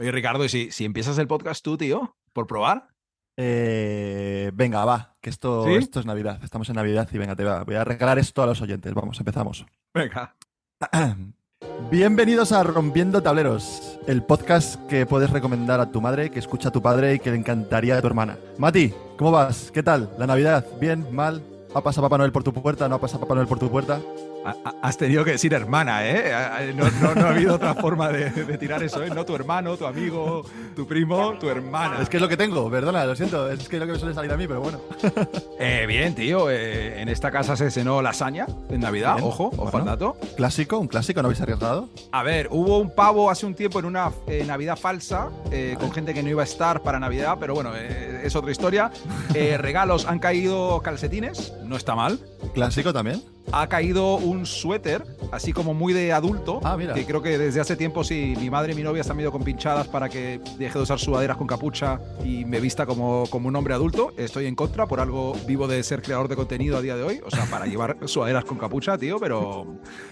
[0.00, 2.88] Oye, Ricardo, ¿y si, si empiezas el podcast tú, tío, por probar?
[3.36, 5.74] Eh, venga, va, que esto, ¿Sí?
[5.74, 6.40] esto es Navidad.
[6.42, 8.94] Estamos en Navidad y venga, te va- voy a regalar esto a los oyentes.
[8.94, 9.66] Vamos, empezamos.
[9.92, 10.34] Venga.
[11.90, 16.72] Bienvenidos a Rompiendo Tableros, el podcast que puedes recomendar a tu madre, que escucha a
[16.72, 18.38] tu padre y que le encantaría a tu hermana.
[18.56, 19.70] Mati, ¿cómo vas?
[19.70, 20.14] ¿Qué tal?
[20.18, 20.64] ¿La Navidad?
[20.80, 21.06] ¿Bien?
[21.14, 21.42] ¿Mal?
[21.74, 22.88] ¿Ha pasado Papá Noel por tu puerta?
[22.88, 24.00] ¿No ha pasado Papá Noel por tu puerta?
[24.44, 26.72] Ha- ha- Has tenido que decir hermana, ¿eh?
[26.74, 29.10] No, no- no ha habido otra forma de, de tirar eso, ¿eh?
[29.14, 30.44] No tu hermano, tu amigo,
[30.74, 31.98] tu primo, tu hermana.
[32.02, 33.98] Es que es lo que tengo, perdona, lo siento, es que es lo que me
[33.98, 34.80] suele salir a mí, pero bueno.
[35.62, 36.50] Eh, bien, tío.
[36.50, 39.16] eh, en esta casa se cenó lasaña en Navidad.
[39.16, 39.78] Bien, Ojo, ojo bueno.
[39.80, 40.16] al dato.
[40.36, 41.90] Clásico, un clásico, ¿no habéis arriesgado?
[42.12, 45.92] A ver, hubo un pavo hace un tiempo en una eh, Navidad falsa eh, con
[45.92, 48.90] gente que no iba a estar para Navidad, pero bueno, es otra historia.
[49.34, 52.18] Regalos, han caído calcetines, no está mal.
[52.54, 53.22] Clásico también.
[53.52, 56.94] Ha caído un suéter, así como muy de adulto, Ah, mira.
[56.94, 59.88] que creo que desde hace tiempo sí, mi madre y mi novia están medio compinchadas
[59.88, 63.74] para que deje de usar sudaderas con capucha y me vista como, como un hombre
[63.74, 64.12] adulto.
[64.16, 67.20] Estoy en contra, por algo vivo de ser creador de contenido a día de hoy,
[67.26, 69.66] o sea, para llevar sudaderas con capucha, tío, pero...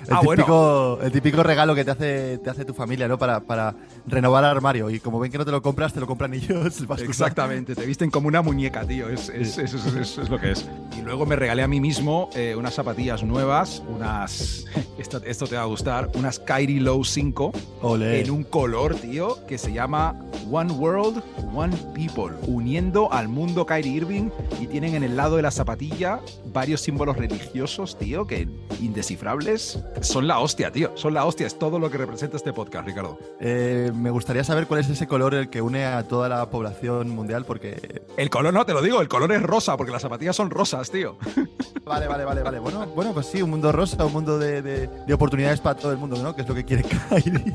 [0.08, 0.42] El, Ah, bueno.
[0.42, 3.18] típico, el típico regalo que te hace, te hace tu familia, ¿no?
[3.18, 4.90] Para, para renovar el armario.
[4.90, 6.80] Y como ven que no te lo compras, te lo compran ellos.
[6.98, 9.08] Exactamente, te visten como una muñeca, tío.
[9.08, 10.68] Es, es- es- es- es- es lo que es.
[10.98, 14.64] Y luego me regalé a mí mismo eh, unas zapatillas nuevas, unas.
[14.98, 17.52] Esto, esto te va a gustar, unas Kyrie Low 5
[17.82, 18.20] Ole.
[18.20, 20.16] en un color, tío, que se llama
[20.50, 21.22] One World,
[21.54, 24.30] One People, uniendo al mundo Kyrie Irving
[24.60, 26.20] y tienen en el lado de la zapatilla
[26.52, 28.48] varios símbolos religiosos, tío, que
[28.80, 29.78] indescifrables.
[30.00, 30.90] Son la hostia, tío.
[30.96, 31.46] Son la hostia.
[31.46, 33.18] Es todo lo que representa este podcast, Ricardo.
[33.40, 37.10] Eh, me gustaría saber cuál es ese color el que une a toda la población
[37.10, 38.02] mundial, porque.
[38.16, 40.90] El color no, te lo digo, el color es rosa, porque las zapatillas son rosas,
[40.90, 41.16] tío.
[41.84, 42.58] Vale, vale, vale, vale.
[42.58, 45.92] Bueno, bueno, pues sí, un mundo rosa, un mundo de, de- de oportunidades para todo
[45.92, 46.34] el mundo, ¿no?
[46.34, 47.52] Que es lo que quiere Kyrie.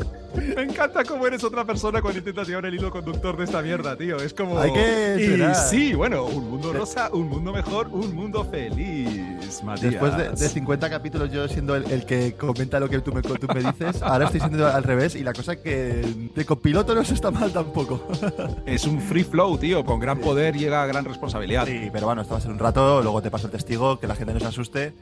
[0.56, 3.96] Me encanta cómo eres otra persona cuando intentas llevar el hilo conductor de esta mierda,
[3.96, 4.18] tío.
[4.18, 4.58] Es como.
[4.60, 9.92] Hay que Y sí, bueno, un mundo rosa, un mundo mejor, un mundo feliz, Matías.
[9.92, 13.22] Después de, de 50 capítulos yo siendo el, el que comenta lo que tú me,
[13.22, 17.04] tú me dices, ahora estoy siendo al revés y la cosa que de copiloto no
[17.04, 18.08] se está mal tampoco.
[18.66, 19.84] Es un free flow, tío.
[19.86, 21.66] Con gran poder llega gran responsabilidad.
[21.68, 24.08] Sí, pero bueno, esto va a ser un rato, luego te paso el testigo, que
[24.08, 24.94] la gente no se asuste.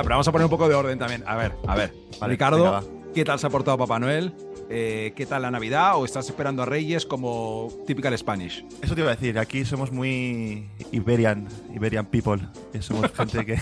[0.00, 1.22] No, pero vamos a poner un poco de orden también.
[1.26, 1.92] A ver, a ver.
[2.18, 2.84] Vale, Ricardo, venga, va.
[3.14, 4.32] ¿qué tal se ha portado Papá Noel?
[4.70, 5.98] Eh, ¿Qué tal la Navidad?
[5.98, 8.64] ¿O estás esperando a Reyes como typical Spanish?
[8.80, 12.40] Eso te iba a decir, aquí somos muy Iberian, Iberian people.
[12.72, 13.58] que Somos gente que,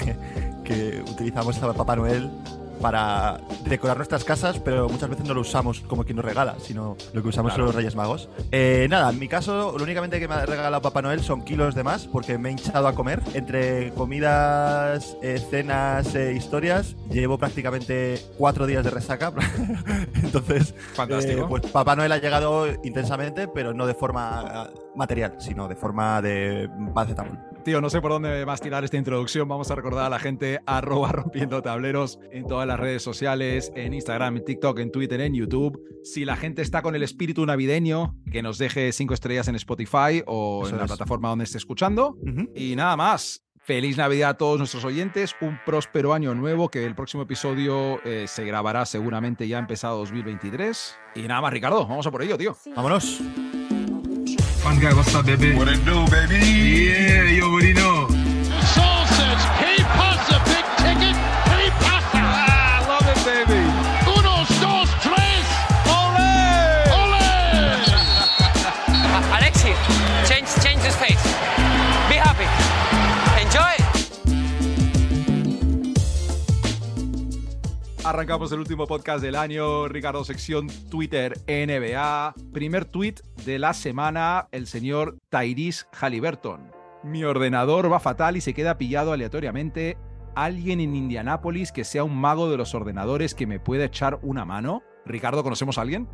[0.62, 2.30] que utilizamos a Papá Noel
[2.80, 6.96] para decorar nuestras casas, pero muchas veces no lo usamos como quien nos regala, sino
[7.12, 7.62] lo que usamos Claro.
[7.62, 8.28] son los Reyes Magos.
[8.52, 11.74] Eh, nada, en mi caso, lo únicamente que me ha regalado Papá Noel son kilos
[11.74, 13.22] de más, porque me he hinchado a comer.
[13.34, 19.32] Entre comidas, eh, cenas e historias, llevo prácticamente cuatro días de resaca.
[20.22, 21.42] Entonces, Fantástico.
[21.42, 25.76] eh, pues Papá Noel ha llegado intensamente, pero no de forma eh, material, sino de
[25.76, 27.38] forma de paracetamol.
[27.64, 29.46] Tío, no sé por dónde más tirar esta introducción.
[29.46, 33.92] Vamos a recordar a la gente arroba rompiendo tableros en todas las redes sociales, en
[33.92, 35.78] Instagram, en TikTok, en Twitter, en YouTube.
[36.02, 40.22] Si la gente está con el espíritu navideño, que nos deje cinco estrellas en Spotify
[40.26, 40.88] o Eso en la es.
[40.90, 42.16] plataforma donde esté escuchando.
[42.54, 43.42] Y nada más.
[43.60, 48.24] Feliz Navidad a todos nuestros oyentes, un próspero año nuevo que el próximo episodio eh,
[48.26, 50.96] se grabará seguramente ya empezado 2023.
[51.16, 52.56] Y nada más, Ricardo, vamos a por ello, tío.
[52.74, 53.20] Vámonos.
[54.68, 55.54] Fun guy, what's up, baby?
[55.56, 56.36] What it do, baby?
[56.36, 58.07] Yeah, you already know.
[78.08, 82.34] Arrancamos el último podcast del año, Ricardo, sección Twitter NBA.
[82.54, 86.72] Primer tweet de la semana, el señor Tyrese Halliburton.
[87.04, 89.98] Mi ordenador va fatal y se queda pillado aleatoriamente.
[90.34, 94.46] ¿Alguien en Indianápolis que sea un mago de los ordenadores que me pueda echar una
[94.46, 94.82] mano?
[95.04, 96.08] Ricardo, ¿conocemos a alguien?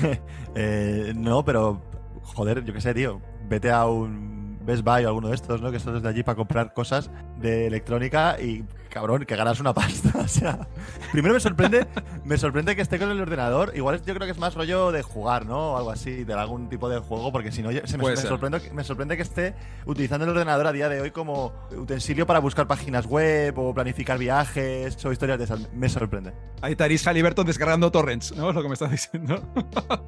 [0.54, 1.82] Eh, no, pero
[2.22, 3.20] joder, yo qué sé, tío.
[3.46, 5.70] Vete a un Best Buy o alguno de estos, ¿no?
[5.70, 8.64] Que son de allí para comprar cosas de electrónica y
[8.96, 10.10] cabrón, que ganas una pasta.
[10.26, 10.66] O sea,
[11.12, 11.86] primero me sorprende,
[12.24, 13.72] me sorprende que esté con el ordenador.
[13.76, 15.72] Igual yo creo que es más rollo de jugar, ¿no?
[15.72, 18.60] O algo así, de algún tipo de juego, porque si no, yo- se me, sorprende,
[18.72, 19.54] me sorprende que esté
[19.84, 24.18] utilizando el ordenador a día de hoy como utensilio para buscar páginas web o planificar
[24.18, 25.72] viajes o historias de esas.
[25.74, 26.32] Me sorprende.
[26.62, 28.48] Ahí Tyrese Halliburton descargando torrents, ¿no?
[28.48, 29.40] Es lo que me estás diciendo.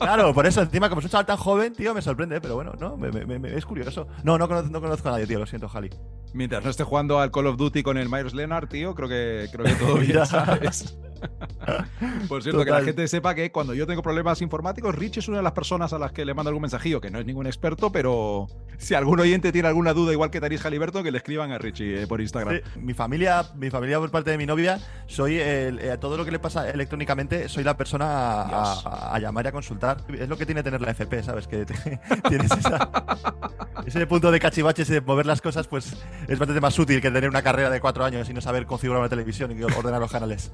[0.00, 2.72] Claro, por eso, encima, como es un chaval tan joven, tío, me sorprende, pero bueno,
[2.80, 4.08] no, me- me- me- es curioso.
[4.24, 5.90] No, no conozco, no conozco a nadie, tío, lo siento, Jali.
[6.38, 9.48] Mientras no esté jugando al Call of Duty con el Myers Leonard, tío, creo que,
[9.50, 10.24] creo que todo bien.
[10.24, 10.96] ¿sabes?
[12.28, 15.38] Por cierto, que la gente sepa que cuando yo tengo problemas informáticos, Rich es una
[15.38, 17.90] de las personas a las que le mando algún mensajillo, que no es ningún experto,
[17.92, 18.46] pero
[18.78, 22.02] si algún oyente tiene alguna duda, igual que Taris Jaliberto, que le escriban a Richie
[22.02, 22.56] eh, por Instagram.
[22.56, 26.24] Sí, mi familia, mi familia por parte de mi novia, soy el, eh, todo lo
[26.24, 29.98] que le pasa electrónicamente, soy la persona a, a- a llamar y a consultar.
[30.18, 31.46] Es lo que tiene tener la FP, ¿sabes?
[31.48, 32.90] Que te- tienes esa-
[33.86, 35.94] ese punto de cachivaches y de mover las cosas, pues
[36.28, 39.00] es bastante más útil que tener una carrera de cuatro años y no saber configurar
[39.00, 40.52] una televisión y ordenar los canales.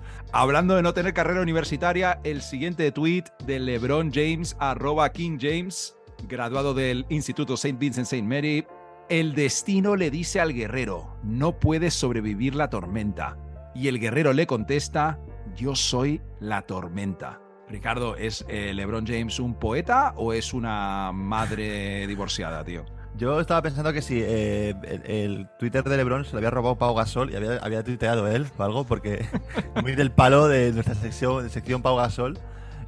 [0.55, 5.97] Hablando de no tener carrera universitaria, el siguiente tweet de LeBron James, arroba King James,
[6.29, 7.77] graduado del Instituto St.
[7.77, 8.23] Vincent St.
[8.23, 8.65] Mary.
[9.09, 13.37] El destino le dice al guerrero, no puedes sobrevivir la tormenta.
[13.75, 15.19] Y el guerrero le contesta,
[15.57, 17.41] yo soy la tormenta.
[17.69, 22.85] Ricardo, ¿es eh, LeBron James un poeta o es una madre divorciada, tío?
[23.17, 26.77] Yo estaba pensando que si eh, el, el Twitter de LeBron se lo había robado
[26.77, 29.25] Pau Gasol y había, había tuiteado él o algo, porque
[29.83, 32.39] muy del palo de nuestra sección, sección Pau Gasol,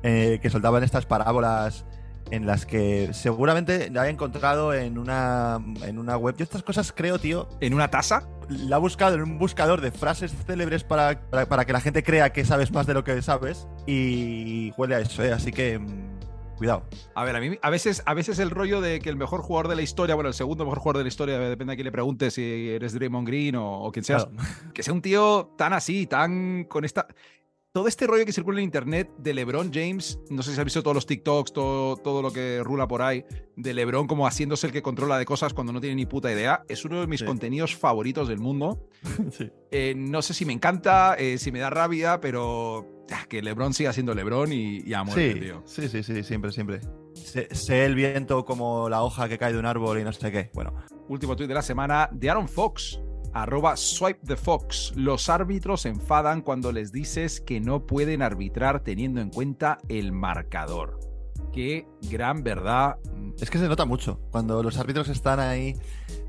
[0.02, 1.84] eh, que soltaban estas parábolas
[2.30, 6.36] en las que seguramente la había encontrado en una, en una web.
[6.36, 8.28] Yo estas cosas creo, tío, ¿En una taza?
[8.48, 12.02] la ha buscado en un buscador de frases célebres para, para, para que la gente
[12.02, 15.32] crea que sabes más de lo que sabes y huele a eso, ¿eh?
[15.32, 16.15] Así que mm,
[16.56, 16.84] cuidado.
[17.14, 19.68] A ver, a mí a veces, a veces el rollo de que el mejor jugador
[19.68, 21.92] de la historia, bueno, el segundo mejor jugador de la historia, depende a quién le
[21.92, 24.48] pregunte si eres Draymond Green o, o quien seas, Claro.
[24.74, 27.06] que sea un tío tan así, tan con esta...
[27.76, 30.82] Todo este rollo que circula en internet de LeBron James, no sé si has visto
[30.82, 33.22] todos los TikToks, todo, todo lo que rula por ahí,
[33.54, 36.62] de LeBron como haciéndose el que controla de cosas cuando no tiene ni puta idea,
[36.68, 37.26] es uno de mis Sí.
[37.26, 38.88] contenidos favoritos del mundo.
[39.30, 39.50] Sí.
[39.70, 43.74] Eh, no sé si me encanta, eh, si me da rabia, pero ah, que LeBron
[43.74, 45.62] siga siendo LeBron y, y a muerte, Sí, tío.
[45.66, 46.80] sí, sí, sí, siempre, siempre.
[47.12, 50.32] Sé, sé el viento como la hoja que cae de un árbol y no sé
[50.32, 50.50] qué.
[50.54, 50.72] Bueno,
[51.08, 53.00] Último tuit de la semana de Aaron Fox.
[53.42, 54.92] Arroba swipe the Fox.
[54.96, 60.12] Los árbitros se enfadan cuando les dices que no pueden arbitrar teniendo en cuenta el
[60.12, 60.98] marcador.
[61.52, 62.96] Qué gran verdad.
[63.40, 65.74] es que se nota mucho cuando los árbitros están ahí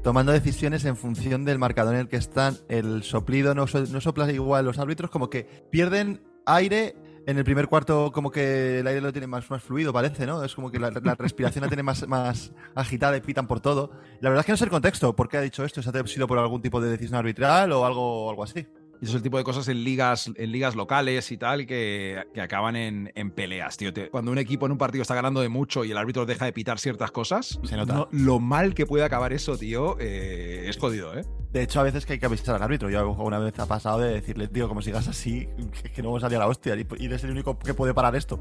[0.03, 2.57] tomando decisiones en función del marcador en el que están.
[2.67, 4.65] El soplido no, so- no sopla igual.
[4.65, 6.95] Los árbitros como que pierden aire.
[7.27, 10.43] En el primer cuarto como que el aire lo tiene más, más fluido, parece, ¿no?
[10.43, 13.91] Es como que la, la respiración la tiene más, más agitada y pitan por todo.
[14.21, 15.15] La verdad es que no sé el contexto.
[15.15, 15.81] ¿Por qué ha dicho esto?
[15.83, 18.65] ¿Se ha sido por algún tipo de decisión arbitral o algo, algo así?
[18.99, 22.23] Y eso es el tipo de cosas en ligas, en ligas locales y tal que,
[22.33, 23.93] que acaban en, en peleas, tío.
[23.93, 26.45] Te- Cuando un equipo en un partido está ganando de mucho y el árbitro deja
[26.45, 27.93] de pitar ciertas cosas, Se nota.
[27.93, 31.25] no- lo mal que puede acabar eso, tío, eh, es jodido, ¿eh?
[31.51, 32.89] De hecho, a veces que hay que avisar al árbitro.
[32.89, 35.47] Yo alguna vez ha pasado de decirle, tío, como sigas así,
[35.81, 36.75] que, que no vamos a salir a la hostia.
[36.75, 38.39] Y, y eres el único que puede parar esto.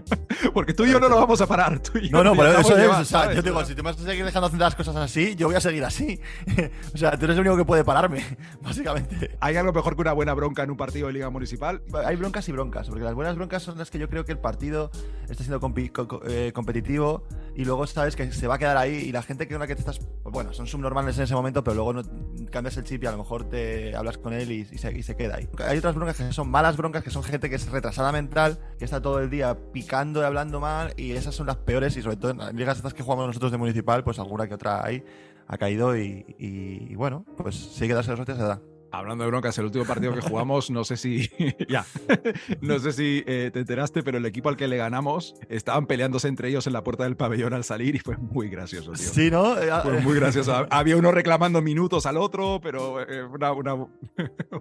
[0.54, 1.80] Porque tú y yo no lo vamos a parar.
[1.80, 2.88] Tú y yo No, no, pero eso es.
[2.88, 3.36] o sea, ¿sabes?
[3.36, 5.60] yo digo, si te vas a seguir dejando hacer las cosas así, yo voy a
[5.60, 6.20] seguir así.
[6.94, 8.22] o sea, tú eres el único que puede pararme,
[8.62, 9.36] básicamente.
[9.40, 11.82] ¿Hay algo mejor que una buena bronca en un partido de liga municipal?
[12.04, 14.38] Hay broncas y broncas, porque las buenas broncas son las que yo creo que el
[14.38, 14.90] partido
[15.28, 17.24] está siendo co- eh, competitivo
[17.56, 19.74] y luego sabes que se va a quedar ahí y la gente que la que
[19.74, 22.02] te estás, bueno, son subnormales en ese momento, pero luego no
[22.50, 25.48] cambias el chip y a lo mejor te hablas con él y, se, queda ahí.
[25.66, 28.84] Hay otras broncas que son malas broncas, que son gente que es retrasada mental, que
[28.84, 32.16] está todo el día picando y hablando mal y esas son las peores y sobre
[32.16, 35.04] todo en las ligas estas que jugamos nosotros de municipal, pues alguna que otra hay
[35.46, 38.60] ha caído y, bueno, pues si hay que darse los hostias se da.
[38.98, 41.28] Hablando de broncas, el último partido que jugamos, no sé si.
[41.68, 41.84] ya.
[42.60, 46.28] no sé si eh, te enteraste, pero el equipo al que le ganamos estaban peleándose
[46.28, 49.08] entre ellos en la puerta del pabellón al salir y fue muy gracioso, tío.
[49.08, 49.58] Sí, ¿no?
[49.60, 50.66] Eh, Fue muy gracioso.
[50.70, 53.90] Había uno reclamando minutos al otro, pero eh, una, una- un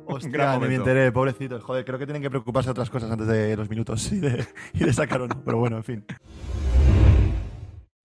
[0.08, 1.64] Hostia, gran ni me enteré, pobrecitos.
[1.64, 4.46] Joder, creo que tienen que preocuparse de otras cosas antes de los minutos y de,
[4.74, 5.42] y de sacar uno.
[5.46, 6.06] Pero bueno, en fin.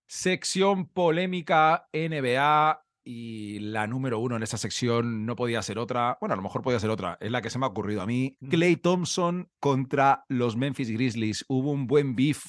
[0.06, 6.18] Sección polémica NBA y la número uno en esta sección no podía ser otra.
[6.20, 7.16] Bueno, a lo mejor podía ser otra.
[7.22, 8.36] Es la que se me ha ocurrido a mí.
[8.40, 8.48] Mm.
[8.50, 11.44] Clay Thompson contra los Memphis Grizzlies.
[11.48, 12.44] Hubo un buen beef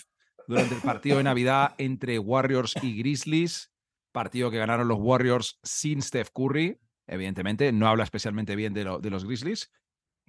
[0.50, 3.72] durante el partido de Navidad entre Warriors y Grizzlies.
[4.12, 6.78] Partido que ganaron los Warriors sin Steph Curry.
[7.08, 9.72] Evidentemente, no habla especialmente bien de, lo- de los Grizzlies.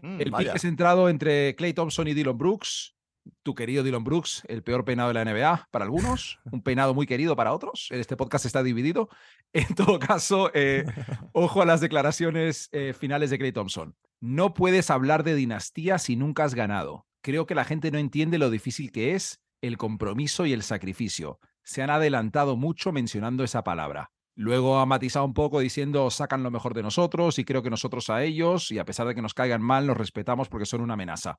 [0.00, 2.94] Mm, El pique centrado entre Clay Thompson y Dylan Brooks.
[3.42, 7.06] Tu querido Dylan Brooks, el peor peinado de la NBA para algunos, un peinado muy
[7.06, 7.88] querido para otros.
[7.90, 9.08] Este podcast está dividido.
[9.52, 10.84] En todo caso, eh,
[11.32, 13.96] ojo a las declaraciones eh, finales de Clay Thompson.
[14.20, 17.06] No puedes hablar de dinastía si nunca has ganado.
[17.20, 21.40] Creo que la gente no entiende lo difícil que es el compromiso y el sacrificio.
[21.64, 24.12] Se han adelantado mucho mencionando esa palabra.
[24.36, 28.08] Luego ha matizado un poco diciendo sacan lo mejor de nosotros y creo que nosotros
[28.08, 30.94] a ellos y a pesar de que nos caigan mal nos respetamos porque son una
[30.94, 31.36] amenaza.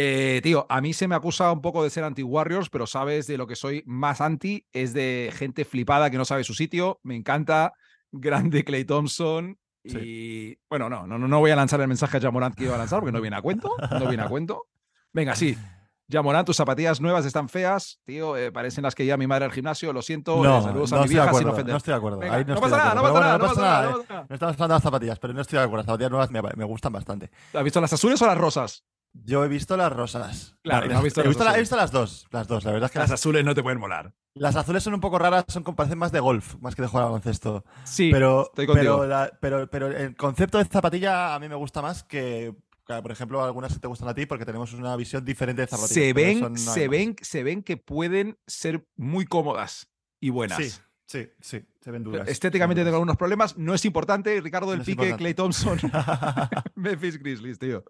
[0.00, 3.36] Eh, tío, a mí se me acusa un poco de ser anti-Warriors, pero sabes de
[3.36, 7.00] lo que soy más anti, es de gente flipada que no sabe su sitio.
[7.02, 7.72] Me encanta.
[8.12, 9.58] Grande Clay Thompson.
[9.82, 12.78] Y bueno, no, no, no voy a lanzar el mensaje a Jamorant que iba a
[12.78, 13.74] lanzar porque no viene a cuento.
[13.90, 14.66] No viene a cuento.
[15.12, 15.58] Venga, sí.
[16.08, 18.36] Jamorant, tus zapatillas nuevas están feas, tío.
[18.36, 19.92] eh, parecen las que lleva mi madre al gimnasio.
[19.92, 20.40] Lo siento.
[20.44, 21.72] No, eh, saludos no a mi vieja sin ofender.
[21.72, 22.18] No estoy de acuerdo.
[22.18, 23.92] Venga, Ahí no, no pasa nada, no pasa nada, bueno, no pasa nada, no eh.
[23.98, 24.26] pasa nada.
[24.28, 25.78] No estamos hablando de las zapatillas, pero no estoy de acuerdo.
[25.78, 27.30] Las zapatillas nuevas me, me gustan bastante.
[27.52, 28.84] ¿Has visto las azules o las rosas?
[29.12, 30.56] Yo he visto las rosas.
[30.62, 31.58] Claro, Vale, no has visto he, visto la- rosas.
[31.58, 32.26] he visto las dos.
[32.30, 32.64] Las dos.
[32.64, 34.14] La verdad es que Las las, azules no te pueden molar.
[34.34, 37.04] las azules son un poco raras, son parecen más de golf, más que de jugar
[37.04, 37.64] al baloncesto.
[37.84, 41.82] Sí, pero, estoy pero, la- pero, pero el concepto de zapatilla a mí me gusta
[41.82, 42.54] más que,
[42.86, 45.94] por ejemplo, algunas que te gustan a ti porque tenemos una visión diferente de zapatillas.
[45.94, 46.88] se ven, no se más.
[46.90, 49.88] ven, se ven que pueden ser muy cómodas
[50.20, 50.58] y buenas.
[50.58, 50.70] Sí,
[51.06, 52.28] sí, sí, se ven duras.
[52.28, 53.56] Estéticamente tengo algunos problemas.
[53.58, 55.16] No es importante, Ricardo del No Pique.
[55.16, 55.78] Clay Thompson,
[56.76, 57.84] Memphis Grizzlies, tío.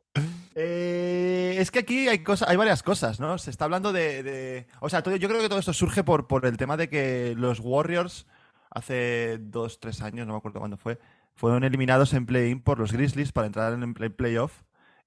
[0.60, 3.38] Eh, es que aquí hay, cosas, hay varias cosas, ¿no?
[3.38, 4.66] Se está hablando de.
[4.80, 8.26] o sea, yo creo que todo esto surge por, el tema de que los Warriors,
[8.68, 10.98] hace dos, tres años, no me acuerdo cuándo fue,
[11.36, 14.62] fueron eliminados en play-in por los Grizzlies para entrar en el play- playoff.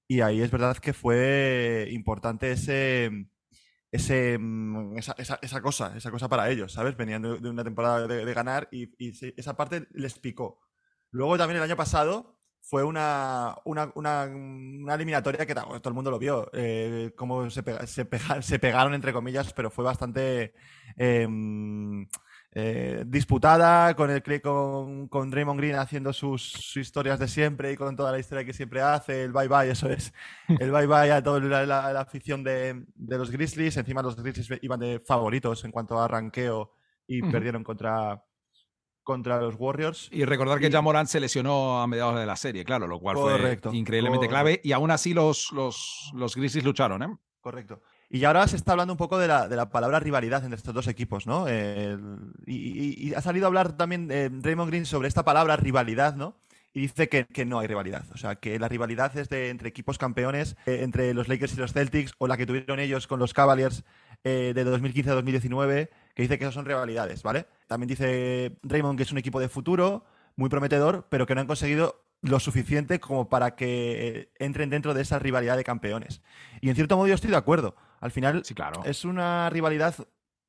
[0.08, 3.28] Y ahí es verdad que fue importante ese.
[3.90, 6.96] Ese, mm, esa, esa- cosa, esa cosa para ellos, ¿sabes?
[6.96, 8.90] Venían de, una temporada de, ganar y,
[9.36, 10.60] esa parte les picó.
[11.10, 16.10] Luego también el año pasado fue una, una, una- una eliminatoria que todo el mundo
[16.10, 20.54] lo vio, eh, cómo se, pega- se, pega- se pegaron entre comillas, pero fue bastante
[20.96, 22.04] eh, mm,
[22.54, 27.76] eh, disputada con, el, con, con Draymond Green haciendo sus, sus historias de siempre y
[27.76, 30.12] con toda la historia que siempre hace, el bye bye, eso es,
[30.60, 34.16] el bye bye a toda la, la- la afición de, de los Grizzlies, encima los
[34.16, 36.72] Grizzlies iban de favoritos en cuanto a ranqueo
[37.06, 38.22] y perdieron contra,
[39.02, 40.08] contra los Warriors.
[40.12, 43.70] Y recordar que Jamorant se lesionó a mediados de la serie, claro, lo cual Correcto,
[43.70, 44.34] fue increíblemente correcto.
[44.34, 44.60] clave.
[44.64, 47.16] Y aún así los, los, los Grizzlies lucharon, ¿eh?
[47.40, 47.80] Correcto.
[48.08, 50.74] Y ahora se está hablando un poco de la, de la palabra rivalidad entre estos
[50.74, 51.48] dos equipos, ¿no?
[51.48, 55.56] El- y, y- y ha salido a hablar también eh, Draymond Green sobre esta palabra
[55.56, 56.36] rivalidad, ¿no?
[56.74, 58.04] Y dice que, que no hay rivalidad.
[58.14, 61.56] O sea, que la rivalidad es de entre equipos campeones, eh, entre los Lakers y
[61.56, 63.84] los Celtics, o la que tuvieron ellos con los Cavaliers
[64.24, 67.46] eh, de 2015 a 2019, que dice que esas son rivalidades, ¿vale?
[67.66, 70.04] También dice Draymond que es un equipo de futuro,
[70.36, 74.94] muy prometedor, pero que no han conseguido lo suficiente como para que eh, entren dentro
[74.94, 76.22] de esa rivalidad de campeones.
[76.60, 77.74] Y en cierto modo yo estoy de acuerdo.
[78.00, 78.82] Al final Sí, claro.
[78.84, 79.94] es una rivalidad,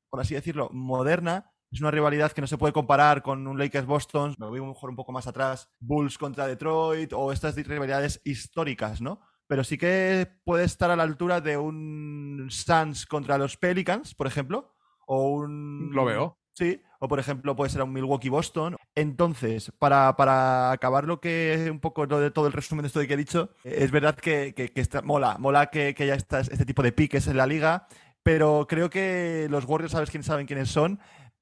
[0.10, 1.51] por así decirlo, moderna.
[1.72, 4.96] Es una rivalidad que no se puede comparar con un Lakers-Boston, me voy mejor un
[4.96, 9.22] poco más atrás, Bulls contra Detroit o estas rivalidades históricas, ¿no?
[9.48, 14.27] Pero sí que puede estar a la altura de un Suns contra los Pelicans, por
[14.27, 14.73] ejemplo,
[15.08, 15.90] o un...
[15.94, 16.38] Lo veo.
[16.56, 18.76] Sí, o por ejemplo puede ser un Milwaukee-Boston.
[18.96, 23.02] Entonces, para, para acabar lo que un poco lo de todo el resumen de esto
[23.06, 26.42] que he dicho, es verdad que, que- que está- mola, mola que, que haya esta-
[26.42, 27.88] este tipo de piques en la liga,
[28.22, 31.00] pero creo que los Warriors, ¿sabes quién saben quiénes son?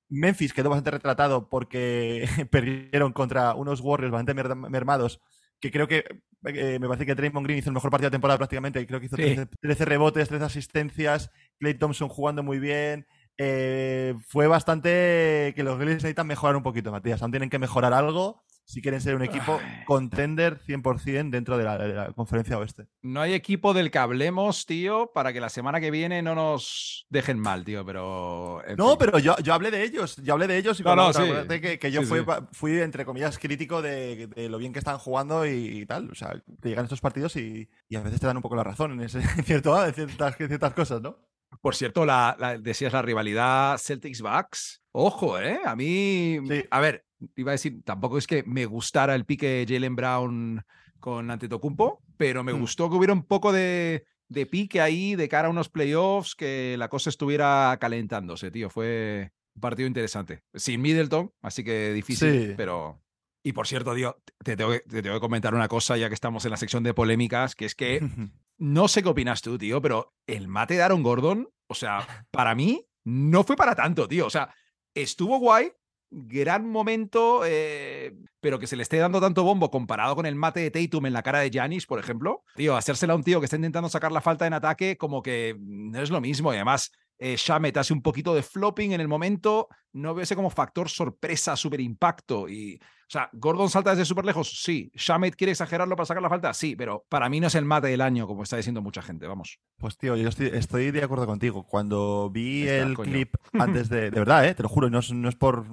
[0.09, 5.19] Memphis quedó bastante retratado porque perdieron contra unos Warriors bastante mer- mermados,
[5.59, 6.03] que creo que
[6.45, 9.05] eh, me parece que Draymond Green hizo el mejor partido de temporada prácticamente, creo que
[9.07, 9.23] hizo Sí.
[9.23, 13.05] 13, 13 rebotes, 13 asistencias, Clay Thompson jugando muy bien,
[13.43, 17.21] eh, fue bastante que los Grizzlies necesitan mejorar un poquito, Matías.
[17.23, 21.77] Aún tienen que mejorar algo si quieren ser un equipo contender 100% dentro de la,
[21.77, 22.87] de la conferencia oeste.
[23.01, 27.05] No hay equipo del que hablemos, tío, para que la semana que viene no nos
[27.09, 28.61] dejen mal, tío, pero...
[28.65, 28.97] en No, fin.
[28.99, 31.23] pero yo, yo hablé de ellos, yo hablé de ellos y No, no, sí.
[31.59, 32.25] que, que yo Sí, fui, sí.
[32.53, 36.09] fui, entre comillas, crítico de, de lo bien que están jugando y, tal.
[36.11, 38.63] O sea, que llegan estos partidos y, y a veces te dan un poco la
[38.63, 41.17] razón en, ese, en cierto, en ciertas, en ciertas cosas, ¿no?
[41.59, 44.81] Por cierto, la, la- decías la rivalidad Celtics-Bucks.
[44.93, 45.59] Ojo, ¿eh?
[45.65, 46.39] A mí...
[46.47, 46.63] Sí.
[46.71, 47.05] A ver,
[47.35, 50.63] iba a decir, tampoco es que me gustara el pique Jalen Brown
[50.99, 52.59] con Antetokounmpo, pero me Mm.
[52.59, 56.75] gustó que hubiera un poco de, de pique ahí de cara a unos playoffs, que
[56.77, 58.69] la cosa estuviera calentándose, tío.
[58.69, 60.43] Fue un partido interesante.
[60.53, 62.53] Sin Middleton, así que difícil, Sí.
[62.57, 63.01] pero...
[63.43, 66.13] Y por cierto, tío, te tengo, que, te tengo que comentar una cosa ya que
[66.13, 67.99] estamos en la sección de polémicas, que es que
[68.61, 72.53] no sé qué opinas tú, tío, pero el mate de Aaron Gordon, o sea, para
[72.53, 74.27] mí no fue para tanto, tío.
[74.27, 74.53] O sea,
[74.93, 75.71] estuvo guay,
[76.11, 80.59] gran momento, eh, pero que se le esté dando tanto bombo comparado con el mate
[80.59, 82.43] de Tatum en la cara de Giannis, por ejemplo.
[82.55, 85.57] Tío, hacérsela a un tío que está intentando sacar la falta en ataque, como que
[85.59, 86.53] no es lo mismo.
[86.53, 86.91] Y además,
[87.23, 89.67] eh, Shamet hace un poquito de flopping en el momento.
[89.93, 92.49] No veo ese como factor sorpresa, super impacto.
[92.49, 94.91] Y, o sea, Gordon salta desde súper lejos, sí.
[94.95, 97.89] Shamet quiere exagerarlo para sacar la falta, sí, pero para mí no es el mate
[97.89, 99.59] del año, como está diciendo mucha gente, vamos.
[99.77, 101.63] Pues tío, yo estoy, estoy de acuerdo contigo.
[101.63, 103.11] Cuando vi Está, el coño.
[103.11, 104.09] clip antes de...
[104.09, 104.55] De verdad, ¿eh?
[104.55, 105.67] Te lo juro, no es, no es por...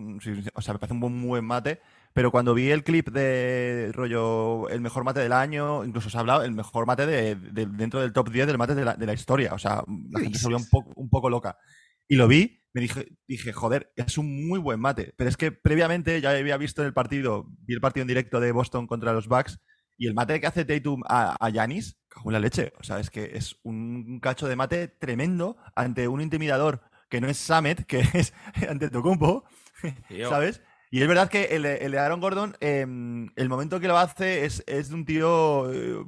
[0.53, 1.81] O sea, me parece un buen, buen mate,
[2.15, 6.21] pero cuando vi el clip de rollo el mejor mate del año, incluso se ha
[6.21, 9.07] hablado el mejor mate de, de- dentro del top 10 del mate de la, de
[9.07, 9.55] la historia.
[9.55, 11.57] O sea, la ¿Qué gente se volvió un poco, un poco loca.
[12.09, 15.13] Y lo vi, me dije, dije, joder, es un muy buen mate.
[15.17, 18.53] Pero es que previamente ya había visto el partido, vi el partido en directo de
[18.53, 19.59] Boston contra los Bucks
[19.97, 22.73] y el mate que hace Tatum a Yanis, cago en la leche.
[22.79, 27.29] O sea, es que es un cacho de mate tremendo ante un intimidador que no
[27.29, 28.33] es Samet, que es
[28.69, 29.45] ante Tocumpo,
[30.29, 30.63] ¿sabes?
[30.91, 34.65] Y es verdad que el, de Aaron Gordon, em, el momento que lo hace es,
[34.67, 36.03] es de un tío eh,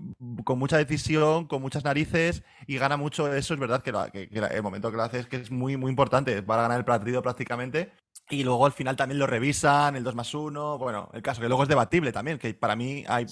[0.44, 3.32] con mucha decisión, con muchas narices y gana mucho.
[3.32, 3.90] Eso es verdad que,
[4.30, 6.40] el momento que lo hace es que es muy, muy importante.
[6.40, 7.92] Va a ganar el partido prácticamente.
[8.30, 10.78] Y luego al final también lo revisan, el 2 más 1.
[10.78, 13.26] Bueno, el caso que luego es debatible también, que para mí hay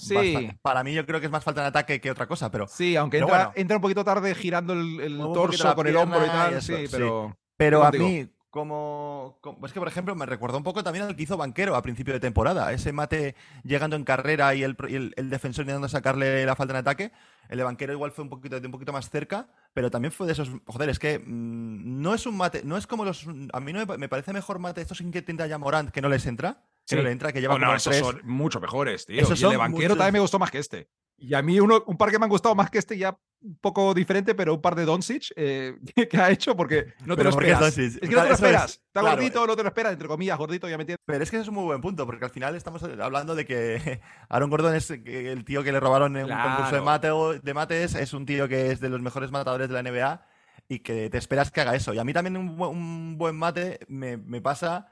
[0.61, 2.67] Para mí yo creo que es más falta de ataque que otra cosa, pero.
[2.67, 6.61] Sí, aunque entra, entra, un poquito tarde girando el, torso con el hombro y tal.
[6.61, 7.35] sí, pero.
[7.59, 11.23] Pero a mí, como, Es que, por ejemplo, me recordó un poco también al que
[11.23, 12.73] hizo Banquero a principio de temporada.
[12.73, 14.75] Ese mate llegando en carrera y el,
[15.15, 17.11] el, defensor intentando sacarle la falta en ataque.
[17.47, 20.33] El de Banquero igual fue un poquito, un poquito más cerca, pero también fue de
[20.33, 20.49] esos.
[20.65, 22.63] Joder, es que mm, no es un mate.
[22.63, 23.27] No es como los.
[23.53, 26.25] A mí no me, parece mejor mate estos que intenta ya Morant que no les
[26.25, 26.63] entra.
[26.87, 29.17] Que no le entra, que lleva oh, no, esos son mucho mejores, tío.
[29.17, 30.89] y el de Banquero también me gustó más que este.
[31.19, 33.55] Y a mí uno, un par que me han gustado más que este ya un
[33.55, 35.77] poco diferente, pero un par de Doncic eh,
[36.09, 37.77] que ha hecho porque no te lo esperas.
[37.77, 38.81] Es, que no te lo esperas.
[38.85, 41.03] Está gordito, no te lo esperas, entre comillas, gordito, ya me entiendes.
[41.05, 43.45] Pero es que eso es un muy buen punto, porque al final estamos hablando de
[43.45, 47.07] que Aaron Gordon es el tío que le robaron en un concurso de, mate,
[47.41, 50.25] de mates, es un tío que es de los mejores matadores de la NBA
[50.67, 51.93] y que te esperas que haga eso.
[51.93, 54.87] Y a mí también un, un buen mate me, me pasa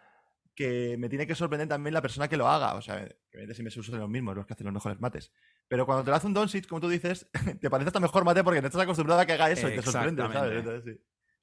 [0.56, 2.74] que me tiene que sorprender también la persona que lo haga.
[2.74, 5.32] O sea, que si me usan los mismos, los que hacen los mejores mates.
[5.68, 7.28] Pero cuando te lo hace un Doncic, como tú dices,
[7.62, 9.82] te parece hasta mejor mate porque no estás acostumbrado a que haga eso y te
[9.82, 10.84] sorprende, ¿sabes?
[10.84, 10.92] sí.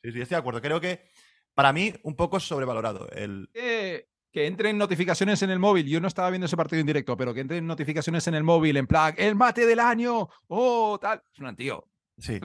[0.02, 0.08] sí.
[0.08, 0.62] estoy de acuerdo.
[0.62, 1.04] Creo que
[1.54, 3.48] para mí un poco sobrevalorado el...
[3.52, 5.86] que entren notificaciones en el móvil.
[5.86, 8.76] Yo no estaba viendo ese partido en directo, pero que entren notificaciones en el móvil
[8.76, 11.22] en plan, el mate del año, oh, tal.
[11.32, 11.86] Es un tío.
[12.18, 12.40] Sí.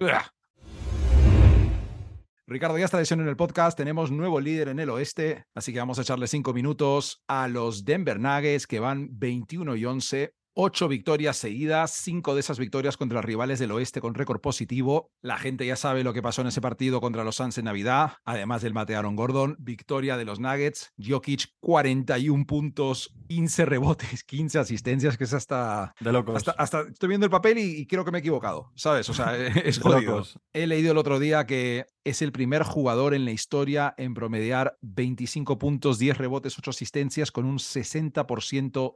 [2.45, 3.77] Ricardo, ya está lesión en el podcast.
[3.77, 7.85] Tenemos nuevo líder en el oeste, así que vamos a echarle cinco minutos a los
[7.85, 13.21] Denver Nuggets que van 21 y 11 Ocho victorias seguidas, cinco de esas victorias contra
[13.21, 15.09] rivales del oeste con récord positivo.
[15.21, 18.17] La gente ya sabe lo que pasó en ese partido contra los Suns en Navidad,
[18.25, 19.55] además del mate Aaron Gordon.
[19.57, 25.93] Victoria de los Nuggets, Jokic 41 puntos, 15 rebotes, 15 asistencias, que es hasta...
[25.97, 26.43] De locos.
[26.57, 29.07] Hasta, estoy viendo el papel y, creo que me he equivocado, ¿sabes?
[29.07, 30.25] O sea, es jodido.
[30.51, 34.77] He leído el otro día que es el primer jugador en la historia en promediar
[34.81, 38.95] 25 puntos, 10 rebotes, 8 asistencias con un 60%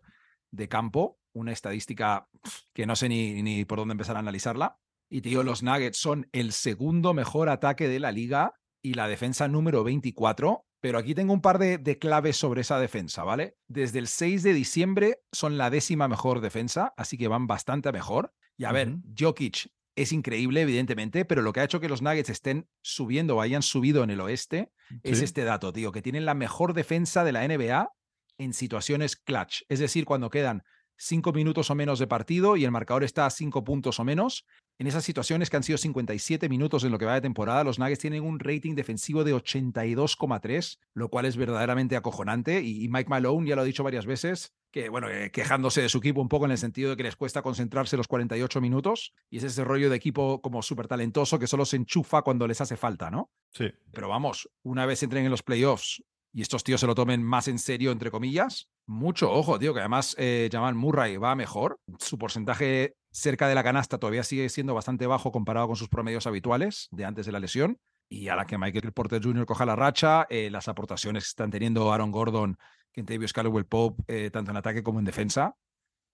[0.53, 2.29] de campo, una estadística
[2.73, 4.77] que no sé ni, ni por dónde empezar a analizarla.
[5.09, 9.47] Y tío, los Nuggets son el segundo mejor ataque de la liga y la defensa
[9.47, 10.65] número 24.
[10.79, 13.55] Pero aquí tengo un par de, claves sobre esa defensa, ¿vale?
[13.67, 18.33] Desde el 6 de diciembre son la décima mejor defensa, así que van bastante mejor.
[18.57, 22.29] Y a ver, Jokic es increíble, evidentemente, pero lo que ha hecho que los Nuggets
[22.29, 26.33] estén subiendo o hayan subido en el oeste es este dato, tío, que tienen la
[26.33, 27.89] mejor defensa de la NBA
[28.37, 30.63] en situaciones clutch, es decir, cuando quedan
[30.97, 34.45] cinco minutos o menos de partido y el marcador está a cinco puntos o menos.
[34.79, 37.77] En esas situaciones que han sido 57 minutos en lo que va de temporada, los
[37.77, 42.61] Nuggets tienen un rating defensivo de 82,3, lo cual es verdaderamente acojonante.
[42.61, 45.99] Y Mike Malone ya lo ha dicho varias veces, que bueno, eh, quejándose de su
[45.99, 49.13] equipo un poco en el sentido de que les cuesta concentrarse los 48 minutos.
[49.29, 52.59] Y es ese rollo de equipo como súper talentoso que solo se enchufa cuando les
[52.59, 53.29] hace falta, ¿no?
[53.51, 53.71] Sí.
[53.91, 57.47] Pero vamos, una vez entren en los playoffs y estos tíos se lo tomen más
[57.47, 61.79] en serio, entre comillas, mucho ojo, tío, que además eh, Jamal Murray va mejor.
[61.99, 66.25] Su porcentaje cerca de la canasta todavía sigue siendo bastante bajo comparado con sus promedios
[66.25, 67.77] habituales de antes de la lesión.
[68.09, 69.45] Y a la que Michael Porter Jr.
[69.45, 72.57] coja la racha, eh, las aportaciones que están teniendo Aaron Gordon,
[72.91, 75.55] Kentavious Caldwell Pope, eh, tanto en ataque como en defensa,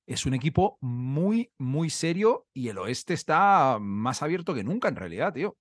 [0.05, 4.95] es un equipo muy, muy serio y el oeste está más abierto que nunca en
[4.95, 5.57] realidad, tío.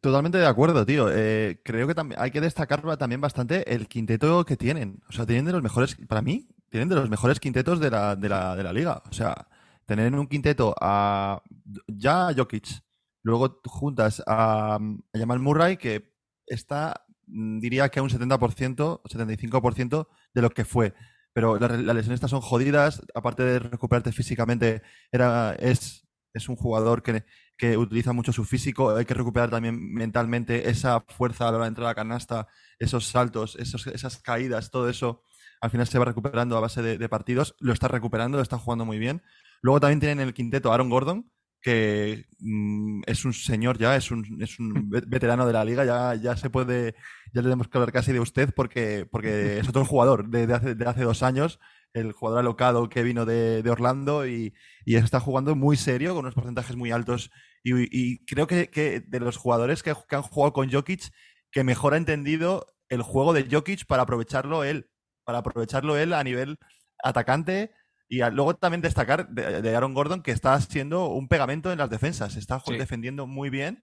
[0.00, 1.08] Totalmente de acuerdo, tío.
[1.10, 5.02] Eh, creo que también hay que destacar también bastante el quinteto que tienen.
[5.08, 8.16] O sea, tienen de los mejores, para mí, tienen de los mejores quintetos de la,
[8.16, 9.02] de la, de la liga.
[9.08, 9.48] O sea,
[9.86, 11.42] tener en un quinteto a
[11.86, 12.82] ya a Jokic,
[13.22, 16.12] luego juntas a, a Jamal Murray, que
[16.46, 20.94] está, mm, diría que a un 70%, 75% de lo que fue.
[21.32, 26.56] Pero las, las lesiones estas son jodidas, aparte de recuperarte físicamente, era, es, es un
[26.56, 27.24] jugador que
[27.56, 31.64] que utiliza mucho su físico, hay que recuperar también mentalmente esa fuerza a la hora
[31.66, 35.22] de entrar a la canasta, esos saltos, esos, esas caídas, todo eso
[35.62, 38.84] al final se va recuperando a base de, partidos, lo está recuperando, lo está jugando
[38.84, 39.22] muy bien.
[39.62, 44.42] Luego también tienen el quinteto Aaron Gordon, que mm, es un señor ya, es un,
[44.42, 46.96] es un veterano de la liga, ya, ya se puede,
[47.32, 50.74] ya le tenemos que hablar casi de usted porque, porque es otro jugador de, hace,
[50.74, 51.60] de hace dos años
[51.94, 54.54] el jugador alocado que vino de, Orlando y,
[54.86, 57.30] está jugando muy serio, con unos porcentajes muy altos.
[57.62, 61.10] Y, creo que, de los jugadores que, han jugado con Jokic,
[61.50, 64.90] que mejor ha entendido el juego de Jokic para aprovecharlo él,
[65.24, 66.58] para aprovecharlo él a nivel
[67.02, 67.72] atacante
[68.08, 71.78] y a- luego también destacar de, de Aaron Gordon que está siendo un pegamento en
[71.78, 72.76] las defensas, está Sí.
[72.76, 73.82] defendiendo muy bien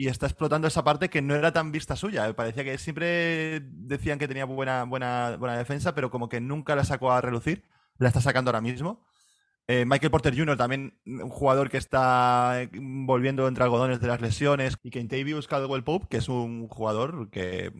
[0.00, 2.26] y está explotando esa parte que no era tan vista suya.
[2.26, 6.74] Me Parecía que siempre decían que tenía buena, buena, buena defensa, pero como que nunca
[6.74, 7.64] la sacó a relucir.
[7.98, 9.04] La está sacando ahora mismo.
[9.68, 10.56] Eh, Michael Porter Jr.
[10.56, 14.78] también, un jugador que está eh, volviendo entre algodones de las lesiones.
[14.82, 17.70] Y Kentavious Caldwell Pope, que es un jugador que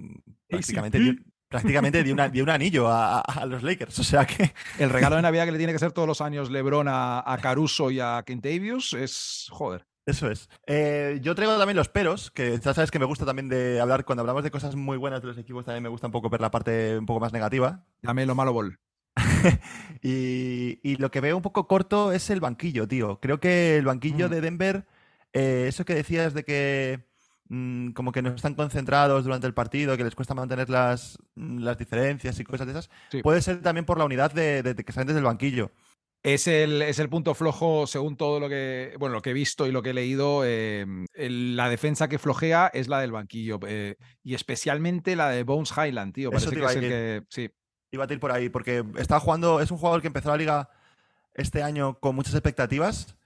[0.46, 1.14] prácticamente, dio,
[1.48, 3.98] prácticamente dio, una- dio un anillo a los Lakers.
[3.98, 6.50] O sea que El regalo de Navidad que le tiene que hacer todos los años
[6.50, 9.86] LeBron a, a Caruso y a Kentavious es, joder.
[10.10, 10.48] Eso es.
[10.66, 14.04] Eh, yo traigo también los peros, que ya sabes que me gusta también de hablar,
[14.04, 16.40] cuando hablamos de cosas muy buenas de los equipos, también me gusta un poco ver
[16.40, 17.84] la parte un poco más negativa.
[18.02, 18.78] Dame lo malo bol.
[20.02, 23.20] y, y lo que veo un poco corto es el banquillo, tío.
[23.20, 24.30] Creo que el banquillo Mm.
[24.30, 24.86] de Denver,
[25.32, 27.08] eh, eso que decías de que
[27.48, 31.58] mm, como que no están concentrados durante el partido, que les cuesta mantener las, mm,
[31.58, 33.22] las diferencias y cosas de esas, Sí.
[33.22, 35.72] puede ser también por la unidad de, de- de que salen desde el banquillo.
[36.22, 39.66] Es el, es el punto flojo, según todo lo que, bueno, lo que he visto
[39.66, 40.42] y lo que he leído.
[40.44, 43.58] eh, el- la defensa que flojea es la del banquillo.
[43.66, 46.30] eh, y especialmente la de Bones Highland, tío.
[46.30, 47.26] Parece que es el.
[47.30, 47.50] Sí.
[47.92, 50.70] Iba a ir por ahí, porque está jugando, es un jugador que empezó la liga
[51.34, 53.16] este año con muchas expectativas.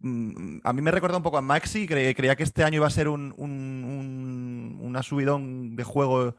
[0.00, 2.86] Mm, A mí me recuerda un poco a Maxi, cre- creía que este año iba
[2.86, 6.36] a ser un, un- un- una subidón de juego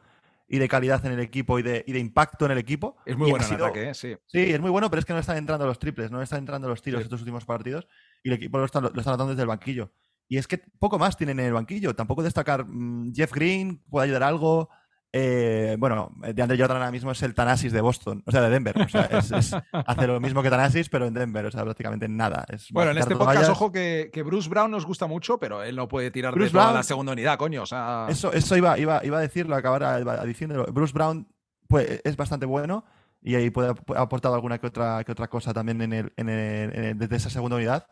[0.54, 2.96] y de calidad en el equipo y de, y de impacto en el equipo.
[3.08, 3.94] Es muy bueno en ataque, ¿eh?
[3.96, 4.16] sí.
[4.28, 6.68] Sí, es muy bueno, pero es que no están entrando los triples, no están entrando
[6.70, 7.06] los tiros Sí.
[7.06, 7.88] estos últimos partidos
[8.22, 9.92] y el equipo lo está, lo está notando desde el banquillo.
[10.28, 11.96] Y es que poco más tienen en el banquillo.
[11.96, 14.70] Tampoco destacar mm, Jeff Green, puede ayudar algo.
[15.16, 18.50] Eh, bueno, de Andre Jordan ahora mismo es el Tanasis de Boston, o sea, de
[18.50, 18.76] Denver.
[18.82, 22.08] O sea, es- es- hace lo mismo que Tanasis, pero en Denver, o sea, prácticamente
[22.10, 22.44] nada.
[22.50, 25.76] Es Bueno, en este podcast, ojo que, que Bruce Brown nos gusta mucho, pero él
[25.76, 27.62] no puede tirar Bruce de toda Brown- la segunda unidad, coño.
[27.62, 30.66] O sea, Eso, eso iba, iba, iba a decirlo, acabar iba diciéndolo.
[30.74, 31.28] Bruce Brown
[31.68, 32.84] pues, es bastante bueno
[33.22, 36.30] y ahí puede, ha aportado alguna que otra, que otra cosa también en el, en
[36.30, 37.86] el- en el- desde esa segunda unidad.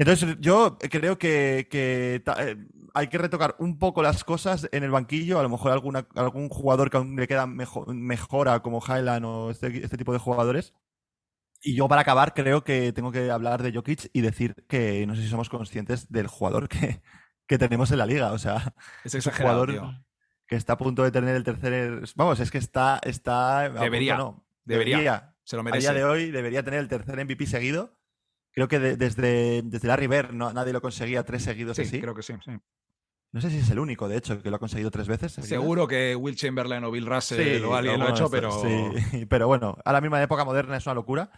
[0.00, 2.56] Entonces, yo creo que, que ta- eh,
[2.94, 5.38] hay que retocar un poco las cosas en el banquillo.
[5.38, 9.50] A lo mejor alguna, algún jugador que aún le queda mejo- mejora, como Highland o
[9.50, 10.74] este, este tipo de jugadores.
[11.60, 15.16] Y yo, para acabar, creo que tengo que hablar de Jokic y decir que no
[15.16, 17.02] sé si somos conscientes del jugador que,
[17.46, 18.32] que tenemos en la liga.
[18.32, 18.74] O sea,
[19.04, 20.04] es es un exagerado, jugador tío.
[20.46, 22.04] que está a punto de tener el tercer.
[22.16, 23.00] Vamos, es que está.
[23.02, 24.46] está a punto, Debería, no.
[24.64, 25.34] debería.
[25.44, 25.80] Se lo A merece.
[25.80, 27.97] día de hoy debería tener el tercer MVP seguido.
[28.58, 32.00] Creo que de- desde, desde Larry Bird no, nadie lo conseguía tres seguidos sí, así.
[32.00, 32.50] creo que sí, sí.
[33.30, 35.30] No sé si es el único, de hecho, que lo ha conseguido tres veces.
[35.32, 35.48] seguidas.
[35.50, 38.50] Seguro que Will Chamberlain o Bill Russell Sí, o alguien lo ha hecho, pero.
[38.62, 39.26] sí.
[39.28, 41.30] Pero bueno, a la misma época moderna es una locura.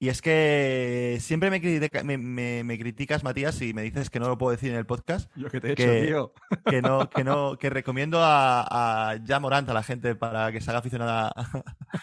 [0.00, 4.20] Y es que siempre me, critica- me, me- me criticas, Matías, y me dices que
[4.20, 5.30] no lo puedo decir en el podcast.
[5.36, 6.32] Yo que te he hecho, Que- tío.
[6.66, 10.70] que no, que no, que recomiendo a, a Morant a la gente para que se
[10.70, 11.32] haga aficionada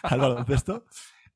[0.02, 0.86] al baloncesto.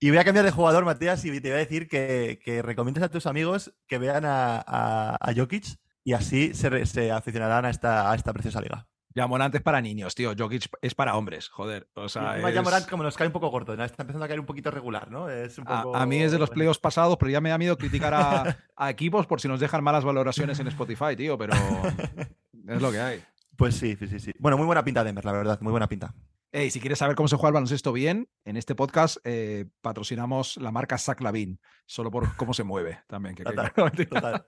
[0.02, 3.04] Y voy a cambiar de jugador, Matías, y te voy a decir que, que recomiendes
[3.04, 5.66] a tus amigos que vean a, a, a Jokic
[6.06, 8.88] y así se, aficionarán a esta, a esta preciosa liga.
[9.14, 10.34] Ya Morant es para niños, tío.
[10.38, 11.90] Jokic es para hombres, joder.
[11.96, 13.84] O sea, es- Morant como nos cae un poco corto, ¿no?
[13.84, 15.30] está empezando a caer un poquito regular, ¿no?
[15.30, 15.98] Es un a, poco...
[15.98, 18.90] a mí es de los playoffs pasados, pero ya me da miedo criticar a, a
[18.90, 21.38] equipos por si nos dejan malas valoraciones en Spotify, tío.
[21.38, 21.54] Pero
[22.68, 23.24] es lo que hay.
[23.58, 24.32] Pues sí, sí, sí, sí.
[24.40, 26.14] Bueno, muy buena pinta Denver, la verdad, muy buena pinta.
[26.52, 30.58] Ey, si quieres saber cómo se juega el baloncesto bien, en este podcast eh, patrocinamos
[30.58, 33.36] la marca Sac Lavin, solo por cómo se mueve también.
[33.36, 33.72] que Total,
[34.10, 34.46] total.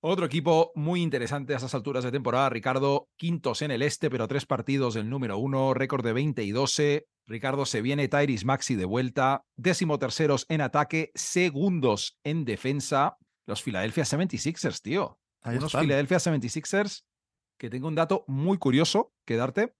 [0.00, 4.26] Otro equipo muy interesante a esas alturas de temporada, Ricardo, quintos en el este, pero
[4.26, 7.06] tres partidos del número uno, récord de 20 y 12.
[7.28, 13.18] Ricardo, se viene Tyrese Maxi de vuelta, décimo terceros en ataque, segundos en defensa.
[13.46, 15.20] Los Philadelphia 76ers, tío.
[15.42, 15.82] Ahí Unos están.
[15.82, 17.04] Philadelphia 76ers
[17.58, 19.74] que tengo un dato muy curioso que darte.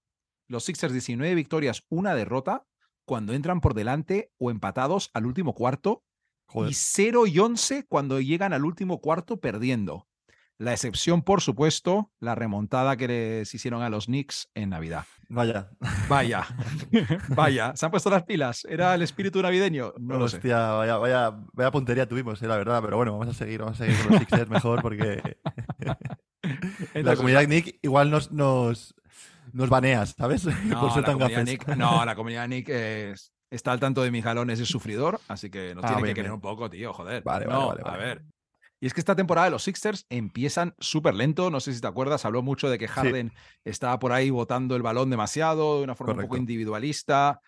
[0.48, 2.66] Los Sixers 19 victorias, una derrota
[3.04, 6.04] cuando entran por delante o empatados al último cuarto
[6.46, 6.70] Joder.
[6.70, 10.06] y 0 y 11 cuando llegan al último cuarto perdiendo.
[10.58, 15.04] La excepción, por supuesto, la remontada que les hicieron a los Knicks en Navidad.
[15.28, 15.68] Vaya.
[16.08, 16.46] Vaya,
[17.28, 18.64] vaya, se han puesto las pilas.
[18.64, 19.92] ¿Era el espíritu navideño?
[19.98, 20.36] No lo sé.
[20.36, 22.80] Hostia, vaya, vaya, vaya puntería tuvimos, eh, la verdad.
[22.82, 25.36] Pero bueno, vamos a seguir, vamos a seguir con los Sixers mejor porque
[26.94, 28.94] la comunidad Nick igual nos, nos,
[29.52, 30.44] nos baneas, ¿sabes?
[30.64, 31.58] No, Por ser la tan comunidad gafes.
[31.58, 35.50] Nick- no, la comunidad Nick es- está al tanto de mis jalones, es sufridor, así
[35.50, 36.34] que nos Ah, tiene que querer bien.
[36.34, 37.22] un poco, tío, joder.
[37.22, 38.04] Vale, vale, No, vale, A vale.
[38.04, 38.22] ver.
[38.78, 41.50] Y es que esta temporada de los Sixers empiezan súper lento.
[41.50, 43.32] No sé si te acuerdas, habló mucho de que Harden
[43.64, 47.40] estaba por ahí botando el balón demasiado, de una forma un poco individualista.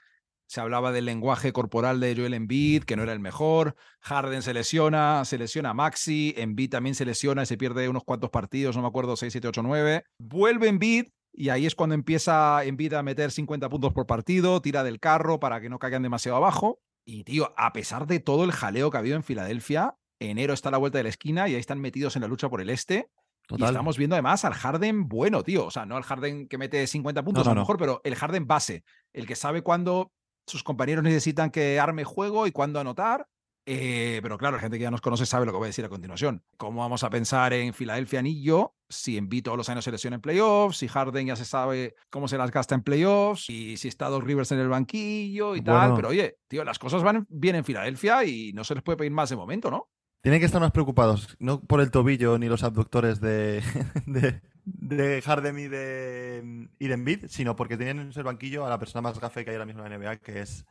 [0.48, 3.76] Se hablaba del lenguaje corporal de Joel Embiid, que no era el mejor.
[4.00, 8.30] Harden se lesiona, se lesiona Maxi, Embiid también se lesiona y se pierde unos cuantos
[8.30, 10.04] partidos, no me acuerdo, 6, 7, 8, 9.
[10.18, 14.82] Vuelve Embiid y ahí es cuando empieza Embiid a meter 50 puntos por partido, tira
[14.84, 16.80] del carro para que no caigan demasiado abajo.
[17.04, 20.70] Y tío, a pesar de todo el jaleo que ha habido en Filadelfia, enero está
[20.70, 22.70] a la vuelta de la esquina y ahí están metidos en la lucha por el
[22.70, 23.10] este.
[23.50, 25.66] Y estamos viendo además al Harden bueno, tío.
[25.66, 27.62] O sea, no al Harden que mete 50 puntos No, a lo no.
[27.62, 30.12] mejor, pero el Harden base, el que sabe cuándo
[30.48, 33.28] sus compañeros necesitan que arme juego y cuándo anotar.
[33.70, 35.84] Eh, pero claro, la gente que ya nos conoce sabe lo que voy a decir
[35.84, 36.42] a continuación.
[36.56, 40.22] ¿Cómo vamos a pensar en Filadelfia Anillo si Embiid todos los años se lesiona en
[40.22, 44.08] playoffs, si Harden ya se sabe cómo se las gasta en playoffs, y si está
[44.08, 45.90] Doc Rivers en el banquillo y tal?
[45.90, 45.96] Bueno.
[45.96, 49.12] Pero oye, tío, las cosas van bien en Filadelfia y no se les puede pedir
[49.12, 49.90] más de momento, ¿no?
[50.22, 53.62] Tienen que estar más preocupados, no por el tobillo ni los abductores de,
[54.06, 54.40] de,
[54.74, 58.78] de Harden y de, y de Embiid, sino porque tienen en el banquillo a la
[58.78, 60.66] persona más gafe que hay ahora mismo en la NBA, que es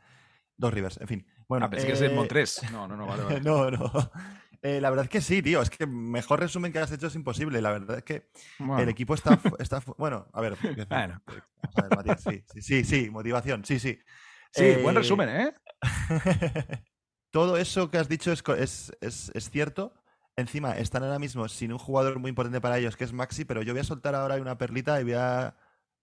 [0.56, 0.98] Dos Rivers.
[1.00, 1.66] En fin, bueno.
[1.66, 2.28] ah, pensé que es el eh.
[2.72, 3.40] No, no, no, vale, vale.
[3.44, 4.10] no, no.
[4.60, 5.62] Eh, la verdad es que sí, tío.
[5.62, 7.62] Es que mejor resumen que has hecho es imposible.
[7.62, 10.56] La verdad es que Bueno, el equipo está, está bueno, a ver.
[10.88, 11.22] Bueno.
[11.26, 13.98] vamos a ver, Matías, sí, sí, sí, sí, motivación, sí, sí.
[14.52, 15.54] sí, buen Eh, resumen, ¿eh?
[17.30, 19.92] Todo eso que has dicho es, es, es- es cierto.
[20.38, 23.62] Encima, están ahora mismo sin un jugador muy importante para ellos, que es Maxi, pero
[23.62, 25.56] yo voy a soltar ahora una perlita y voy a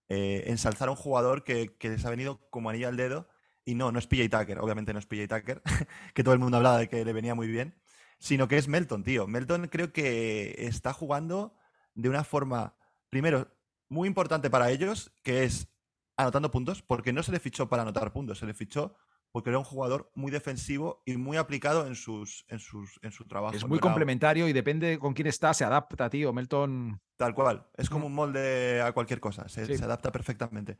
[0.10, 3.30] eh, ensalzar a un jugador que, que les ha venido como anillo al dedo.
[3.64, 5.62] Y no, no es PJ Tucker, obviamente no es PJ Tucker,
[6.14, 7.76] que todo el mundo hablaba de que le venía muy bien,
[8.20, 9.26] sino que es Melton, tío.
[9.26, 11.56] Melton creo que está jugando
[11.94, 12.76] de una forma,
[13.10, 13.56] primero,
[13.88, 15.70] muy importante para ellos, que es
[16.18, 18.98] anotando puntos, porque no se le fichó para anotar puntos, se le fichó
[19.36, 23.26] porque era un jugador muy defensivo y muy aplicado en sus en sus en su
[23.26, 23.54] trabajo.
[23.54, 26.32] Es muy complementario y depende con quién está, se adapta, tío.
[26.32, 27.02] Melton.
[27.18, 27.68] Tal cual.
[27.76, 29.50] Es como un molde a cualquier cosa.
[29.50, 29.78] Se, Sí.
[29.78, 30.78] se adapta perfectamente.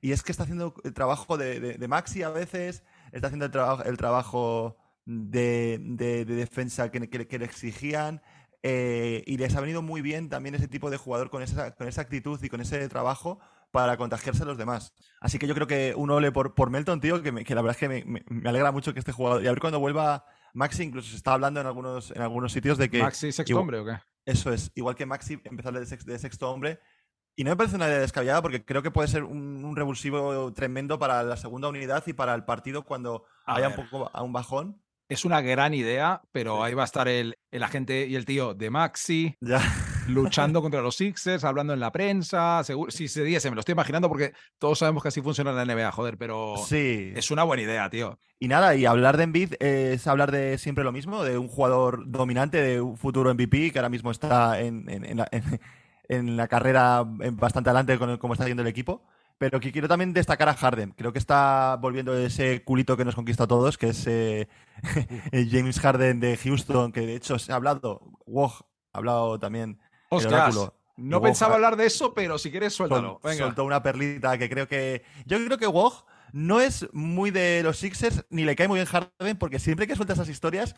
[0.00, 3.44] Y es que está haciendo el trabajo de, de- de Maxi a veces, está haciendo
[3.44, 8.20] el, trabajo el trabajo de, de- de defensa que, que- que le exigían.
[8.64, 11.86] eh, y les ha venido muy bien también ese tipo de jugador con esa, con
[11.86, 13.38] esa actitud y con ese trabajo
[13.72, 14.94] para contagiarse a los demás.
[15.20, 17.62] Así que yo creo que un ole por, por Melton, tío, que, me- que la
[17.62, 19.42] verdad es que me, me- me alegra mucho que este jugador.
[19.42, 22.78] Y a ver cuando vuelva Maxi, incluso se está hablando en algunos, en algunos sitios
[22.78, 23.02] de que.
[23.02, 23.98] Maxi sexto igual- hombre o qué?
[24.24, 26.78] eso es, igual que Maxi empezar de, sex- de sexto hombre.
[27.34, 30.52] Y no me parece una idea descabellada porque creo que puede ser un, un revulsivo
[30.52, 33.78] tremendo para la segunda unidad y para el partido cuando A haya ver.
[33.80, 34.82] un poco a un bajón.
[35.08, 36.62] Es una gran idea, pero Sí.
[36.64, 39.60] ahí va a estar el, el agente y el tío de Maxi Ya.
[40.08, 42.62] Luchando contra los Sixers, hablando en la prensa.
[42.64, 45.64] Seguro, si se diese, me lo estoy imaginando porque todos sabemos que así funciona la
[45.64, 47.12] NBA, joder, pero Sí.
[47.14, 48.18] es una buena idea, tío.
[48.38, 52.04] Y nada, y hablar de Embiid es hablar de siempre lo mismo, de un jugador
[52.10, 55.60] dominante, de un futuro MVP que ahora mismo está en, en- en la, en-
[56.08, 59.04] en la carrera bastante adelante con el- cómo está yendo el equipo.
[59.38, 60.92] Pero que quiero también destacar a Harden.
[60.92, 64.46] Creo que está volviendo ese culito que nos conquista a todos, que es eh,
[65.32, 68.60] el James Harden de Houston, que de hecho se ha hablado, Woj
[68.92, 69.80] ha hablado también
[70.16, 70.56] Ostras,
[70.96, 73.18] no pensaba ha- hablar de eso, pero si quieres, suéltalo.
[73.22, 73.44] Sol- Venga.
[73.46, 75.04] soltó una perlita que creo que.
[75.26, 78.86] Yo creo que Woj no es muy de los Sixers, ni le cae muy bien
[78.86, 80.74] Harden, porque siempre que suelta esas historias,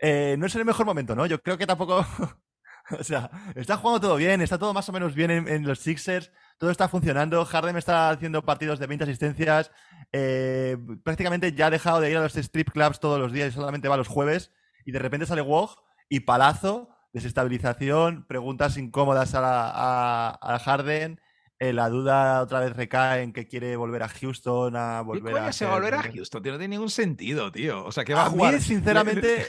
[0.00, 1.26] eh, no es el mejor momento, ¿no?
[1.26, 2.04] Yo creo que tampoco.
[2.98, 5.78] o sea, está jugando todo bien, está todo más o menos bien en, en los
[5.78, 7.44] Sixers, todo está funcionando.
[7.44, 9.70] Harden está haciendo partidos de 20 asistencias,
[10.12, 13.52] eh, prácticamente ya ha dejado de ir a los strip clubs todos los días y
[13.54, 14.50] solamente va los jueves,
[14.84, 15.76] y de repente sale Woj
[16.08, 21.20] y palazo, desestabilización, preguntas incómodas a, la- a- a Harden.
[21.58, 25.38] eh, la duda otra vez recae en que quiere volver a Houston, a ¿Qué volver
[25.38, 25.52] a.
[25.52, 26.42] se va a volver a Houston?
[26.42, 27.84] Tío, no tiene ningún sentido, tío.
[27.84, 28.54] O sea, que va a, a jugar.
[28.54, 29.46] mí, sinceramente,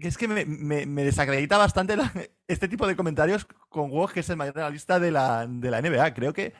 [0.00, 2.12] es que me, me- me desacredita bastante la-
[2.48, 5.80] este tipo de comentarios con Woj, que es el mayor analista de la, de la
[5.80, 6.14] NBA.
[6.14, 6.52] Creo que.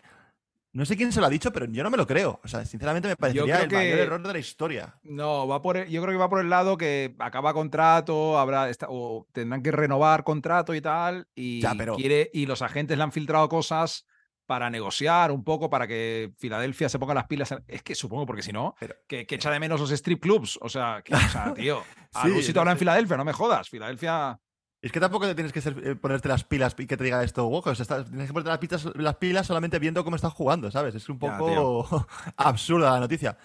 [0.75, 2.41] No sé quién se lo ha dicho, pero yo no me lo creo.
[2.43, 4.95] O sea, sinceramente me parecería el mayor error de la historia.
[5.03, 8.71] No, va por el- yo creo que va por el lado que acaba contrato, habrá
[8.71, 12.97] esta- o tendrán que renovar contrato y tal, y Ya, pero- quiere y los agentes
[12.97, 14.07] le han filtrado cosas
[14.47, 17.55] para negociar un poco para que Filadelfia se ponga las pilas.
[17.69, 20.59] Es que supongo porque si no, Pero- que, que echa de menos los strip clubs.
[20.63, 21.83] O sea, que, o sea tío,
[22.23, 22.79] Sí, sitio no habrá en.
[22.79, 23.69] Filadelfia, no me jodas.
[23.69, 24.39] Filadelfia.
[24.83, 27.23] Es que tampoco te tienes que ser- eh, ponerte las pilas y que te diga
[27.23, 27.69] esto, Woj.
[27.69, 30.95] O sea, tienes que ponerte las pilas, las pilas solamente viendo cómo estás jugando, ¿sabes?
[30.97, 33.39] Es un Ya, poco absurda la noticia.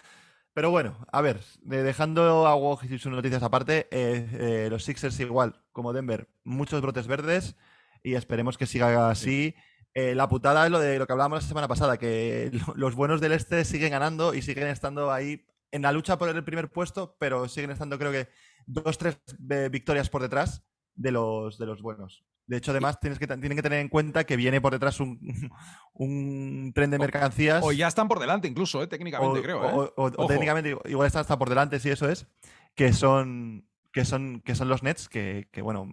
[0.54, 4.28] Pero bueno, a ver, de- dejando a Woj y sus noticias aparte, eh,
[4.66, 7.56] eh, los Sixers igual, como Denver, muchos brotes verdes
[8.02, 9.54] y esperemos que siga así.
[9.94, 12.96] Eh, la putada es lo de lo que hablábamos la semana pasada, que lo- los
[12.96, 16.72] buenos del este siguen ganando y siguen estando ahí en la lucha por el primer
[16.72, 18.28] puesto, pero siguen estando creo que
[18.66, 19.20] dos, tres
[19.52, 20.64] eh, victorias por detrás
[20.98, 22.26] de los, de los buenos.
[22.48, 25.20] De hecho, además, tienes que, tienen que tener en cuenta que viene por detrás un,
[25.94, 27.64] un tren de mercancías.
[27.64, 28.88] O ya están por delante, incluso, ¿eh?
[28.88, 29.86] técnicamente, o- creo.
[29.86, 29.92] ¿eh?
[29.96, 32.28] o- técnicamente igual está hasta por delante, si eso es.
[32.76, 35.90] Que son, que son, que son los Nets, que, que, bueno.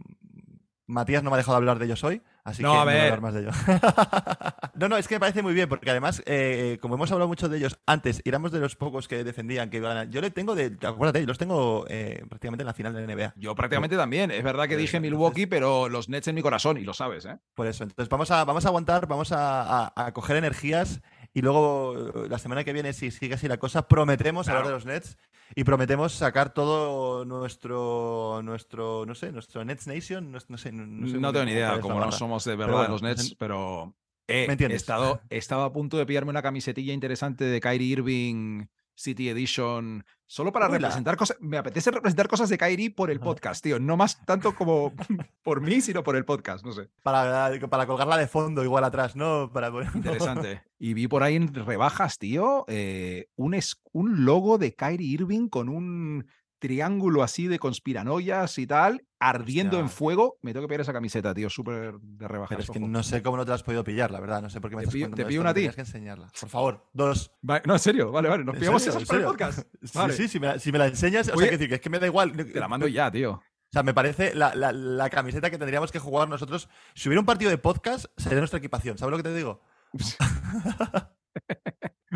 [0.87, 2.93] Matías no me ha dejado hablar de ellos hoy, así No, que a no voy
[2.93, 3.03] a ver.
[3.05, 3.57] hablar más de ellos.
[4.75, 7.49] no, no, es que me parece muy bien, porque además, eh, como hemos hablado mucho
[7.49, 10.05] de ellos antes, y éramos de los pocos que defendían que iban a...
[10.05, 10.77] Yo le tengo de...
[10.87, 13.33] Acuérdate, yo los tengo eh, prácticamente en la final de la NBA.
[13.37, 14.31] Yo prácticamente también.
[14.31, 17.25] Es verdad que dije entonces- Milwaukee, pero los Nets en mi corazón, y lo sabes,
[17.25, 17.39] ¿eh?
[17.55, 21.01] Por eso, entonces vamos a, vamos a aguantar, vamos a, a- a coger energías
[21.35, 24.69] y luego eh, la semana que viene, si sigue así la cosa, prometemos hablar de
[24.69, 24.77] Claro.
[24.77, 25.19] los Nets
[25.55, 30.73] y prometemos sacar todo nuestro, nuestro no sé, nuestro Nets Nation, no, no sé.
[30.73, 33.95] No, sé No tengo ni idea, como no somos de verdad los Nets, pero
[34.29, 37.89] eh, ¿Me he, estado, he estado a punto de pillarme una camisetilla interesante de Kyrie
[37.89, 41.37] Irving City Edition, solo para representar cosas.
[41.41, 43.79] Me apetece representar cosas de Kyrie por el podcast, tío.
[43.79, 44.93] No más tanto como
[45.45, 46.89] por mí, sino por el podcast, no sé.
[47.05, 49.53] Para, para colgarla de fondo, igual atrás, ¿no?
[49.53, 50.63] Para Interesante.
[50.79, 55.49] Y vi por ahí en rebajas, tío, eh, un, es- un logo de Kyrie Irving
[55.49, 56.27] con un
[56.59, 60.39] triángulo así de conspiranoias y tal, ardiendo en fuego.
[60.43, 62.49] Me tengo que pillar esa camiseta, tío, súper de rebajas.
[62.51, 62.89] Pero es que ojo.
[62.89, 64.43] no sé cómo no te la has podido pillar, la verdad.
[64.43, 65.61] No sé por qué me Te estás pillo- te esto, pillo me una a ti.
[65.61, 66.29] tenías que enseñarla.
[66.41, 67.31] Por favor, dos.
[67.49, 68.45] Va- No, en serio, vale, vale.
[68.45, 68.99] Nos ¿En pillamos serio?
[68.99, 69.59] esas ¿En para el podcast.
[69.83, 70.13] Sí, Vale.
[70.15, 71.91] sí, si me la, si me la enseñas, o sea, que decir, que es que
[71.91, 72.33] me da igual.
[72.33, 73.33] Te la mando ya, tío.
[73.33, 76.69] O sea, me parece la, la- la camiseta que tendríamos que jugar nosotros.
[76.95, 78.97] Si hubiera un partido de podcast, sería nuestra equipación.
[78.99, 79.61] ¿Sabes lo que te digo?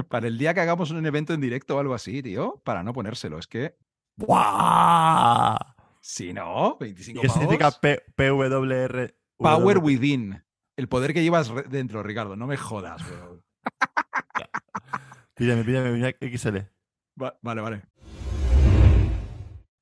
[0.09, 2.93] Para el día que hagamos un evento en directo o algo así, tío, para no
[2.93, 3.39] ponérselo.
[3.39, 3.77] Es que,
[4.17, 5.57] ¡Buah!
[6.11, 7.71] Si no, ¿Y 25 qué significa.
[7.71, 9.15] P- PWR?
[9.37, 10.43] Power within.
[10.75, 12.35] El poder que llevas dentro, Ricardo.
[12.35, 13.43] No me jodas, bro.
[15.35, 16.61] Píllame, mira, XL.
[17.23, 17.83] Va- vale, vale.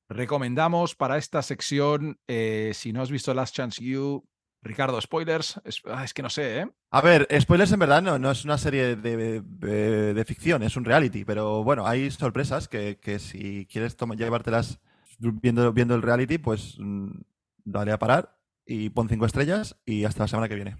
[0.09, 4.27] Recomendamos para esta sección, eh, si no has visto Last Chance You,
[4.61, 5.61] Ricardo, spoilers.
[5.63, 6.69] Es, ah, es que no sé, ¿eh?
[6.91, 10.75] A ver, spoilers en verdad no, no es una serie de, de- de ficción, es
[10.75, 14.81] un reality, pero bueno, hay sorpresas que, que si quieres llevártelas
[15.17, 17.09] viendo, viendo el reality, pues mm,
[17.63, 20.77] dale a parar y pon cinco estrellas y hasta la semana que viene.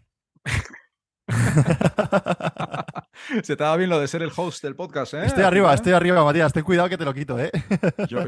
[3.43, 5.25] Se te da bien lo de ser el host del podcast, ¿eh?
[5.25, 7.51] Estoy arriba, estoy arriba, Matías, ten cuidado que te lo quito, ¿eh?
[8.09, 8.19] Yo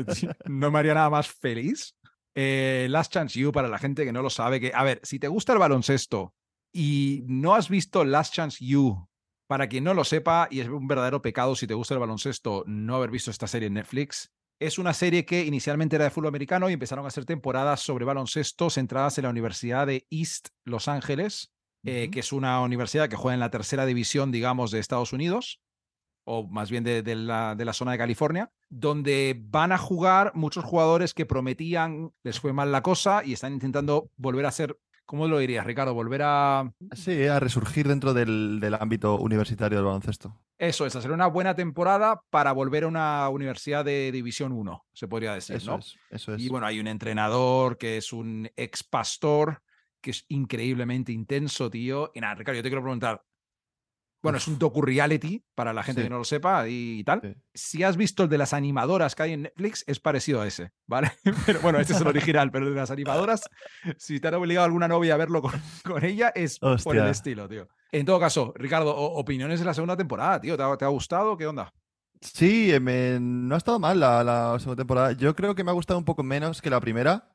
[0.45, 1.95] no me haría nada más feliz.
[2.36, 5.19] Eh, Last Chance You, para la gente que no lo sabe, que, a ver, si
[5.19, 6.34] te gusta el baloncesto
[6.72, 9.08] y no has visto Last Chance You,
[9.48, 12.63] para quien no lo sepa, y es un verdadero pecado si te gusta el baloncesto
[12.67, 16.28] no haber visto esta serie en Netflix, es una serie que inicialmente era de fútbol
[16.28, 20.88] americano y empezaron a hacer temporadas sobre baloncesto centradas en la Universidad de East Los
[20.88, 25.13] Ángeles, eh, que es una universidad que juega en la tercera división, digamos, de Estados
[25.13, 25.62] Unidos
[26.32, 30.32] o más bien de, de la, de la zona de California, donde van a jugar
[30.36, 34.78] muchos jugadores que prometían, les fue mal la cosa y están intentando volver a ser,
[35.10, 35.95] ¿cómo lo dirías, Ricardo?
[35.95, 36.72] Volver a...
[36.91, 40.39] Sí, a resurgir dentro del, del ámbito universitario del baloncesto.
[40.60, 45.08] Eso es, hacer una buena temporada para volver a una universidad de División 1, se
[45.08, 45.78] podría decir, Eso ¿no?
[45.80, 46.41] es, eso es.
[46.43, 49.63] Y bueno, hay un entrenador que es un ex pastor,
[50.00, 52.12] que es increíblemente intenso, tío.
[52.13, 53.24] Y nada, Ricardo, yo te quiero preguntar.
[54.22, 56.06] Bueno, es un docu-reality para la gente Sí.
[56.06, 57.22] que no lo sepa y, tal.
[57.22, 57.36] Sí.
[57.54, 60.72] Si has visto el de las animadoras que hay en Netflix, es parecido a ese,
[60.88, 61.12] ¿vale?
[61.46, 63.50] Pero bueno, ese es el original, pero el de las animadoras,
[63.98, 65.52] si te han obligado alguna novia a verlo con,
[65.86, 67.68] con ella, es por el estilo, tío.
[67.92, 70.58] En todo caso, Ricardo, opiniones de la segunda temporada, tío.
[70.58, 71.38] ¿Te ha, te ha gustado?
[71.38, 71.74] ¿Qué onda?
[72.22, 75.14] Sí, me- no ha estado mal la, la segunda temporada.
[75.14, 77.30] Yo creo que me ha gustado un poco menos que la primera.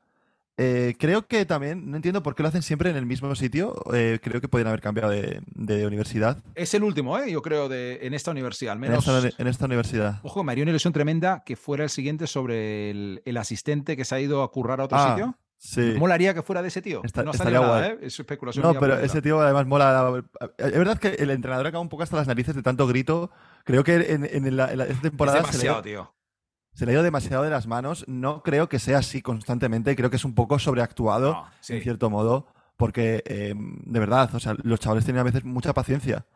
[0.57, 3.75] Eh, creo que también, no entiendo por qué lo hacen siempre en el mismo sitio.
[3.93, 6.41] Eh, creo que podrían haber cambiado de, de universidad.
[6.55, 7.29] Es el último, ¿eh?
[7.31, 9.05] Yo creo, de, en esta universidad, al En menos.
[9.07, 10.19] esta, en esta universidad.
[10.23, 14.05] Ojo, me haría una ilusión tremenda que fuera el siguiente sobre el, el asistente que
[14.05, 15.37] se ha ido a currar a otro Ah, sitio.
[15.57, 15.93] Sí.
[15.93, 17.01] ¿Cómo haría que fuera de ese tío?
[17.03, 17.91] Está- no estaría nada, guay.
[17.91, 17.97] ¿eh?
[18.03, 18.61] Es especulación.
[18.63, 20.23] No, pero ese tío además mola.
[20.57, 23.31] Es verdad que el entrenador acaba un poco hasta las narices de tanto grito.
[23.63, 25.81] Creo que en, en la, en la- esta es temporada se le, ha demasiado, ido,
[25.83, 26.13] tío.
[26.75, 28.05] Se le ha ido demasiado de las manos.
[28.07, 29.95] No creo que sea así constantemente.
[29.95, 31.33] Creo que es un poco sobreactuado.
[31.33, 31.73] No, sí.
[31.73, 35.73] en cierto modo, porque eh, de verdad, o sea, los chavales tienen a veces mucha
[35.73, 36.27] paciencia,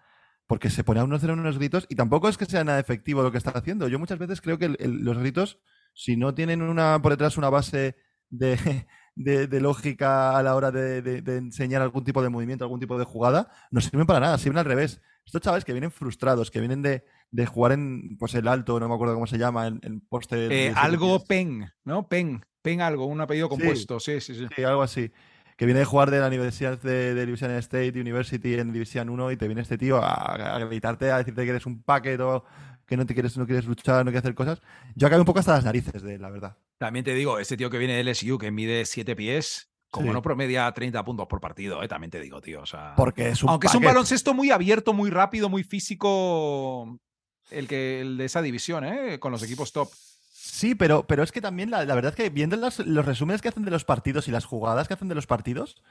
[0.48, 3.22] porque se pone a uno hacer unos gritos y tampoco es que sea nada efectivo
[3.22, 3.88] lo que está haciendo.
[3.88, 5.60] Yo muchas veces creo que el- el- los gritos,
[5.94, 7.96] si no tienen una por detrás una base
[8.30, 8.56] de,
[9.16, 12.80] de- de lógica a la hora de, de- de enseñar algún tipo de movimiento, algún
[12.80, 15.02] tipo de jugada, no sirven para nada, sirven al revés.
[15.26, 18.88] Estos chavales que vienen frustrados, que vienen de, de jugar en pues el alto, no
[18.88, 21.24] me acuerdo cómo se llama, en, en poste Eh, 17 algo.
[21.26, 22.08] Pen, ¿no?
[22.08, 22.44] Pen.
[22.62, 24.00] Pen algo, un apellido compuesto.
[24.00, 24.48] Sí, sí, sí.
[24.56, 25.12] Sí, algo así.
[25.56, 29.32] Que viene de jugar de la Universidad de, de Louisiana State University en División 1
[29.32, 32.24] y te viene este tío a, a gritarte, a decirte que eres un paquete,
[32.86, 34.62] que no te quieres, no quieres luchar, no quieres hacer cosas.
[34.96, 36.58] Yo acabé un poco hasta las narices de él, la verdad.
[36.78, 40.14] También te digo, este tío que viene de LSU, que mide siete pies, como Sí.
[40.14, 42.62] no promedia 30 puntos por partido, eh, también te digo, tío.
[42.62, 46.98] O sea, Porque es un aunque es un baloncesto muy abierto, muy rápido, muy físico,
[47.52, 49.20] el, que, el de esa división, ¿eh?
[49.20, 49.90] con los equipos top.
[50.32, 53.42] Sí, pero, pero es que también la, la verdad es que viendo las- los resúmenes
[53.42, 55.82] que hacen de los partidos y las jugadas que hacen de los partidos,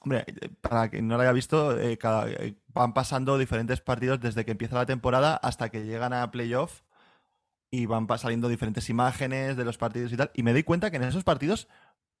[0.00, 0.24] hombre,
[0.60, 4.76] para quien no lo haya visto, eh, eh, van pasando diferentes partidos desde que empieza
[4.76, 6.82] la temporada hasta que llegan a playoff
[7.70, 10.30] y van saliendo diferentes imágenes de los partidos y tal.
[10.34, 11.68] Y me doy cuenta que en esos partidos,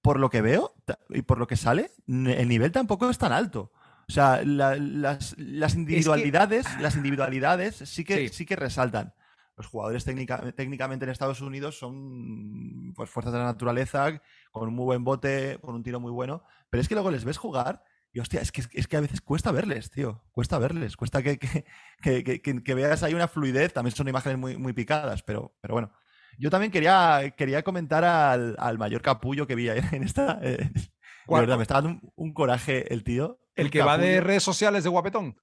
[0.02, 0.74] por lo que veo
[1.10, 3.70] y por lo que sale, el nivel tampoco es tan alto.
[4.08, 8.34] O sea, la- las, las individualidades, las individualidades sí que, Sí.
[8.34, 9.14] sí que resaltan.
[9.56, 14.74] Los jugadores técnica- técnicamente en Estados Unidos son pues, fuerzas de la naturaleza, con un
[14.74, 16.42] muy buen bote, con un tiro muy bueno.
[16.70, 17.82] Pero es que luego les ves jugar
[18.12, 20.22] y hostia, es que, es que a veces cuesta verles, tío.
[20.32, 20.96] Cuesta verles.
[20.96, 21.64] Cuesta que, que,
[22.02, 23.72] que- que- que- que veas ahí una fluidez.
[23.72, 25.92] También son imágenes muy, muy picadas, pero, pero bueno.
[26.36, 30.40] Yo también quería, quería comentar al, al mayor capullo que vi ahí en esta.
[30.42, 33.38] eh, de verdad, me está dando un, un coraje el tío.
[33.56, 35.36] El que va de redes sociales de guapetón.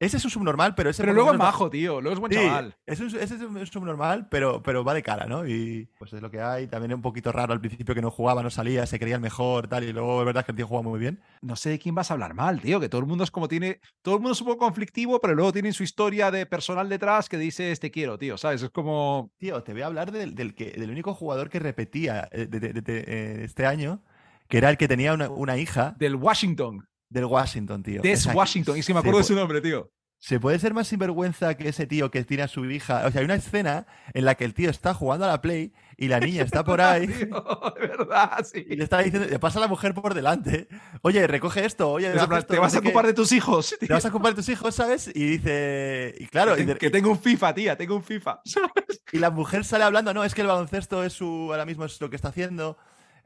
[0.00, 2.00] Ese es un subnormal, pero ese Pero luego es majo, tío.
[2.00, 2.76] Luego es buen Sí, chaval.
[2.86, 5.44] ese es, ese es un subnormal, pero, pero va de cara, ¿no?
[5.44, 6.68] Y pues es lo que hay.
[6.68, 9.20] También es un poquito raro al principio que no jugaba, no salía, se creía el
[9.20, 9.82] mejor, tal.
[9.82, 11.20] Y luego es verdad que el tío juega muy bien.
[11.42, 12.78] No sé de quién vas a hablar mal, tío.
[12.78, 13.80] Que todo el mundo es como tiene.
[14.02, 17.28] Todo el mundo es un poco conflictivo, pero luego tienen su historia de personal detrás
[17.28, 18.38] que dice te quiero, tío.
[18.38, 18.62] ¿Sabes?
[18.62, 19.32] Es como.
[19.36, 22.60] Tío, te voy a hablar del, del que, del único jugador que repetía eh, de-
[22.60, 24.04] de- de- de- eh, este año,
[24.48, 26.86] que era el que tenía una, una hija Del Washington.
[27.08, 28.02] Del Washington, tío.
[28.02, 28.76] Des Washington.
[28.76, 29.90] Y es que me acuerdo de su nombre, tío.
[30.20, 33.04] ¿Se puede ser más sinvergüenza que ese tío que tiene a su hija?
[33.06, 35.72] O sea, hay una escena en la que el tío está jugando a la Play
[35.96, 37.44] y la niña está por ahí Tío,
[37.80, 38.66] de verdad, sí.
[38.68, 40.66] y le está diciendo, le pasa a la mujer por delante.
[41.02, 42.88] Oye, recoge esto, oye, plan, esto, te vas a sé qué".
[42.88, 43.76] ocupar de tus hijos.
[43.78, 45.08] Te vas a ocupar de tus hijos, ¿sabes?
[45.14, 46.12] Y dice.
[46.18, 48.40] Y claro, que, y, te- de- que tengo un FIFA, tía, tengo un FIFA.
[49.12, 51.24] y la mujer sale hablando, no, es que el baloncesto es su.
[51.52, 52.76] ahora mismo es lo que está haciendo.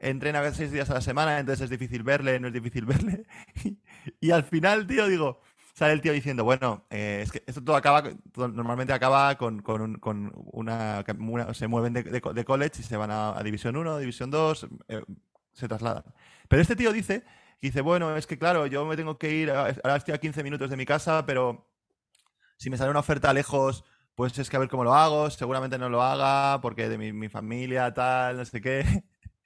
[0.09, 3.25] Entrena seis días a la semana, entonces es difícil verle, no es difícil verle.
[4.21, 5.39] Y, al final, tío, digo,
[5.73, 8.03] sale el tío diciendo, bueno, eh, es que esto todo acaba,
[8.35, 11.03] normalmente acaba con, con, un- con una,
[11.53, 14.67] Se mueven de, de de college y se van a, a División 1, División 2,
[14.89, 15.03] eh,
[15.53, 16.03] se trasladan.
[16.49, 17.23] Pero este tío dice,
[17.61, 20.69] dice, bueno, es que claro, yo me tengo que ir, ahora estoy a 15 minutos
[20.69, 21.67] de mi casa, pero
[22.57, 23.83] si me sale una oferta lejos,
[24.15, 27.29] pues es que a ver cómo lo hago, seguramente no lo haga, porque de mi
[27.29, 29.03] familia, tal, no sé qué.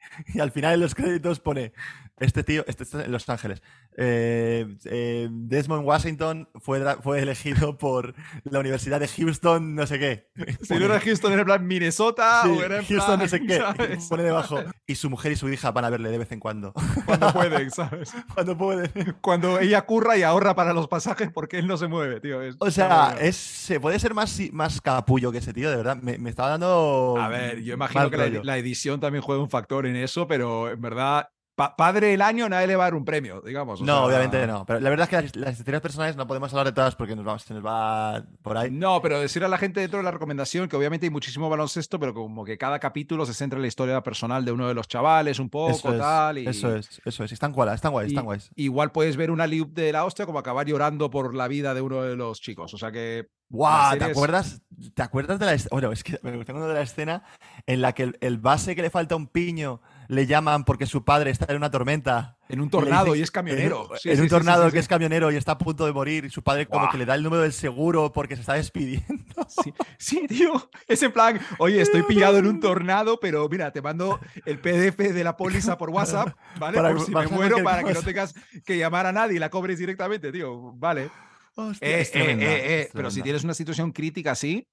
[0.34, 1.74] Y al final en los créditos pone,
[2.20, 3.62] este tío, este está en Los Ángeles,
[3.96, 8.14] eh, eh, Desmond Washington fue, fue elegido por
[8.44, 10.28] la Universidad de Houston, no sé qué.
[10.62, 13.28] Si no era Houston, era en plan Minnesota Sí, o era en Houston, plan, no
[13.28, 13.58] sé qué.
[13.58, 14.06] ¿sabes?
[14.08, 14.60] Pone debajo.
[14.86, 16.74] Y su mujer y su hija van a verle de vez en cuando.
[17.06, 18.12] Cuando pueden, ¿sabes?
[18.34, 18.92] Cuando pueden.
[19.22, 22.42] Cuando ella curra y ahorra para los pasajes porque él no se mueve, tío.
[22.42, 25.98] Es- O sea, es, se puede ser más, más capullo que ese tío, de verdad.
[26.02, 27.16] Me, me estaba dando.
[27.20, 30.70] A ver, yo imagino que la, la edición también juega un factor en eso, pero
[30.70, 33.82] en verdad, pa- padre del año nadie le va a dar un premio, digamos.
[33.82, 34.64] o No, sea, obviamente no.
[34.66, 37.16] Pero la verdad es que las, las historias personales no podemos hablar de todas porque
[37.16, 38.70] nos va- se nos va por ahí.
[38.72, 42.00] No, pero decir a la gente dentro de la recomendación que obviamente hay muchísimo baloncesto,
[42.00, 44.88] pero como que cada capítulo se centra en la historia personal de uno de los
[44.88, 46.38] chavales, un poco, eso es, tal.
[46.38, 47.32] Y, eso es, eso es.
[47.32, 48.52] Están guays, están guays, y- están guays.
[48.56, 51.82] Igual puedes ver una liup de la hostia como acabar llorando por la vida de
[51.82, 52.74] uno de los chicos.
[52.74, 53.28] O sea que.
[53.50, 53.98] ¡Guau!
[53.98, 54.62] ¿Te es- acuerdas,
[54.94, 55.70] ¿Te acuerdas de la escena?
[55.72, 57.24] Bueno, es que me tengo de la escena
[57.66, 61.04] en la que el, el base que le falta un piño le llaman porque su
[61.04, 62.38] padre está en una tormenta.
[62.50, 63.90] En un tornado y es camionero.
[63.92, 65.92] En, Sí, en sí, un tornado sí, que es camionero y está a punto de
[65.92, 68.54] morir y su padre como que le da el número del seguro porque se está
[68.54, 69.08] despidiendo.
[69.48, 70.70] Sí, sí, tío.
[70.88, 74.98] Es en plan, oye, estoy pillado en un tornado, pero mira, te mando el PDF
[74.98, 76.76] de la póliza por WhatsApp, ¿vale?
[76.78, 78.34] Para por que si me muero, para que no tengas
[78.66, 80.74] que llamar a nadie y la cobres directamente, tío.
[80.74, 81.10] Vale.
[81.56, 84.68] Hostia, Eh, es eh, tremenda, eh, Pero si tienes una situación crítica así,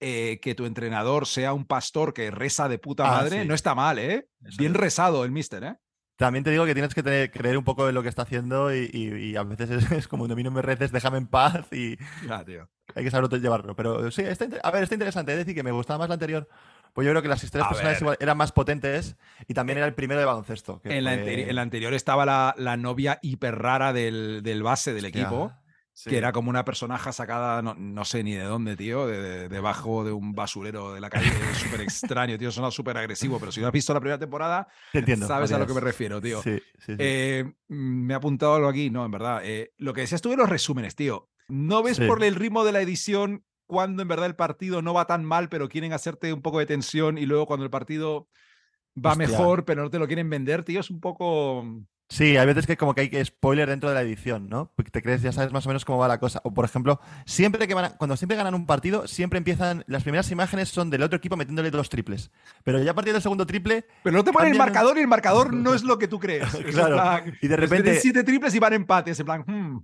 [0.00, 3.48] eh, que tu entrenador sea un pastor que reza de puta Ah, madre, sí.
[3.48, 4.28] no está mal, ¿eh?
[4.44, 4.78] Eso Bien es.
[4.78, 5.74] rezado el mister, ¿eh?
[6.16, 8.72] También te digo que tienes que tener- creer un poco en lo que está haciendo
[8.74, 11.66] y, y- y a veces es, es como mí no me reces, déjame en paz
[11.72, 11.96] y
[12.46, 12.68] tío.
[12.94, 13.74] hay que saber llevarlo.
[13.74, 15.32] Pero sí, está, a ver, está interesante.
[15.32, 16.48] Es decir, que me gustaba más la anterior.
[16.92, 19.16] Pues yo creo que las historias A personales igual eran más potentes
[19.48, 20.80] y también era el primero de baloncesto.
[20.80, 24.42] que En la, fue- anteri- en la anterior estaba la, la novia hiper rara del,
[24.44, 25.52] del base del Hostia, equipo.
[25.94, 26.10] Sí.
[26.10, 29.48] que era como una personaje sacada, no, no sé ni de dónde, tío, de, de-
[29.48, 33.60] debajo de un basurero de la calle, súper extraño, tío, suena súper agresivo, pero si
[33.60, 35.26] no has visto la primera temporada, Te entiendo.
[35.26, 36.42] sabes a lo que me refiero, tío.
[36.42, 36.96] Sí, sí, sí.
[36.98, 39.40] Eh, me ha apuntado algo aquí, no, en verdad.
[39.44, 41.30] eh, lo que decías tú de los resúmenes, tío.
[41.48, 45.06] ¿No ves por el ritmo de la edición cuando en verdad el partido no va
[45.06, 48.28] tan mal, pero quieren hacerte un poco de tensión y luego cuando el partido
[48.96, 49.26] va Hostia.
[49.28, 50.80] mejor, pero no te lo quieren vender, tío?
[50.80, 51.64] Es un poco...
[52.10, 54.70] Sí, hay veces que como que hay que spoiler dentro de la edición, ¿no?
[54.76, 56.40] Porque te crees, ya sabes más o menos cómo va la cosa.
[56.44, 60.02] O por ejemplo, siempre que van a- cuando siempre ganan un partido, siempre empiezan, las
[60.02, 62.30] primeras imágenes son del otro equipo metiéndole dos triples.
[62.62, 65.08] Pero ya a partir del segundo triple, Pero no te ponen el marcador y el
[65.08, 66.44] marcador no es lo que tú crees.
[66.72, 66.94] Claro.
[66.94, 69.18] plan, Y de repente- meten siete triples y van empates.
[69.18, 69.82] En plan, hmm.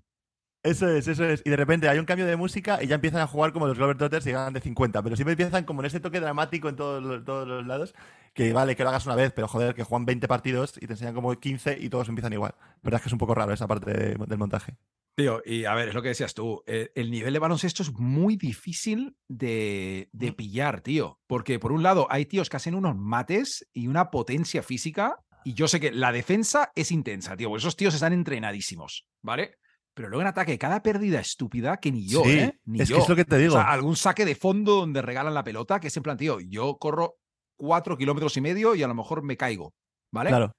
[0.63, 1.41] eso es, eso es.
[1.47, 3.79] Y de repente hay un cambio de música y ya empiezan a jugar como los
[3.79, 5.03] Glover Trotters y ganan de 50.
[5.03, 7.95] Pero siempre empiezan como en ese toque dramático en todos todos los lados.
[8.33, 10.93] Que vale, que lo hagas una vez, pero joder, que juegan 20 partidos y te
[10.93, 12.55] enseñan como 15 y todos empiezan igual.
[12.83, 14.77] Verdad es que es un poco raro esa parte de- del montaje.
[15.17, 16.63] Tío, y a ver, es lo que decías tú.
[16.67, 21.19] eh, el nivel de baloncesto es muy difícil de, de pillar, tío.
[21.27, 25.17] Porque por un lado hay tíos que hacen unos mates y una potencia física.
[25.45, 27.49] Y yo sé que la defensa es intensa, tío.
[27.49, 29.57] porque Esos tíos están entrenadísimos, ¿vale?
[29.93, 32.59] Pero luego en ataque, cada pérdida estúpida que ni yo, Sí, ¿eh?
[32.65, 33.03] Ni es que yo.
[33.03, 33.55] es lo que te digo.
[33.55, 36.39] O sea, algún saque de fondo donde regalan la pelota, que es en plan, tío,
[36.41, 37.17] yo corro
[37.61, 39.75] cuatro kilómetros y medio y a lo mejor me caigo,
[40.11, 40.31] ¿vale?
[40.31, 40.53] Claro.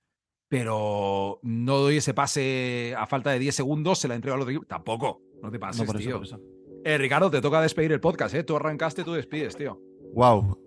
[0.48, 4.52] Pero no doy ese pase a falta de 10 segundos, se la entrego al otro
[4.52, 4.68] equipo.
[4.68, 6.18] Tampoco, no te pases, No, por eso, tío.
[6.18, 6.40] por eso.
[6.84, 8.44] Eh, Ricardo, te toca despedir el podcast, ¿eh?
[8.44, 9.82] Tú arrancaste, tú despides, tío.
[10.14, 10.62] Wow,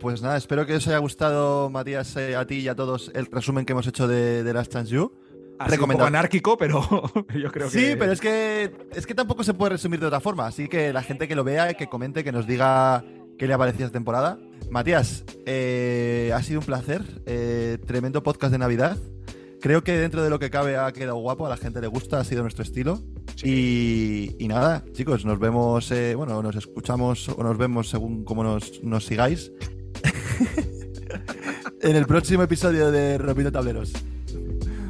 [0.00, 3.26] pues nada, espero que os haya gustado, Matías, eh, a ti y a todos, el
[3.26, 5.12] resumen que hemos hecho de, de Last Chance You.
[5.70, 6.82] Sido un poco anárquico, pero
[7.40, 7.78] yo creo que.
[7.78, 10.92] Sí, pero es que es que tampoco se puede resumir de otra forma, así que
[10.92, 13.04] la gente que lo vea, que comente, que nos diga
[13.38, 14.38] qué le ha parecido esta temporada.
[14.70, 18.98] Matías, eh, ha sido un placer, eh, tremendo podcast de Navidad.
[19.60, 22.20] Creo que dentro de lo que cabe ha quedado guapo, a la gente le gusta,
[22.20, 23.00] ha sido nuestro estilo.
[23.42, 28.44] Y, y nada, chicos, nos vemos, eh, bueno, nos escuchamos o nos vemos según cómo
[28.44, 29.52] nos, nos sigáis.
[31.80, 33.92] en el próximo episodio de Rompiendo Tableros.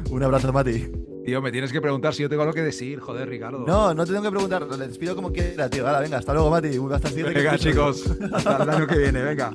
[0.09, 1.14] Un abrazo, Mati.
[1.25, 3.65] Tío, me tienes que preguntar si yo tengo algo que decir, joder, Ricardo.
[3.65, 5.87] No, no te tengo que preguntar, le despido como quiera, tío.
[5.87, 6.77] Hala, venga, hasta luego, Mati.
[6.93, 8.03] Hasta el siguiente Venga, chicos.
[8.31, 9.51] Hasta el año que viene, venga.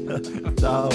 [0.56, 0.88] Chao.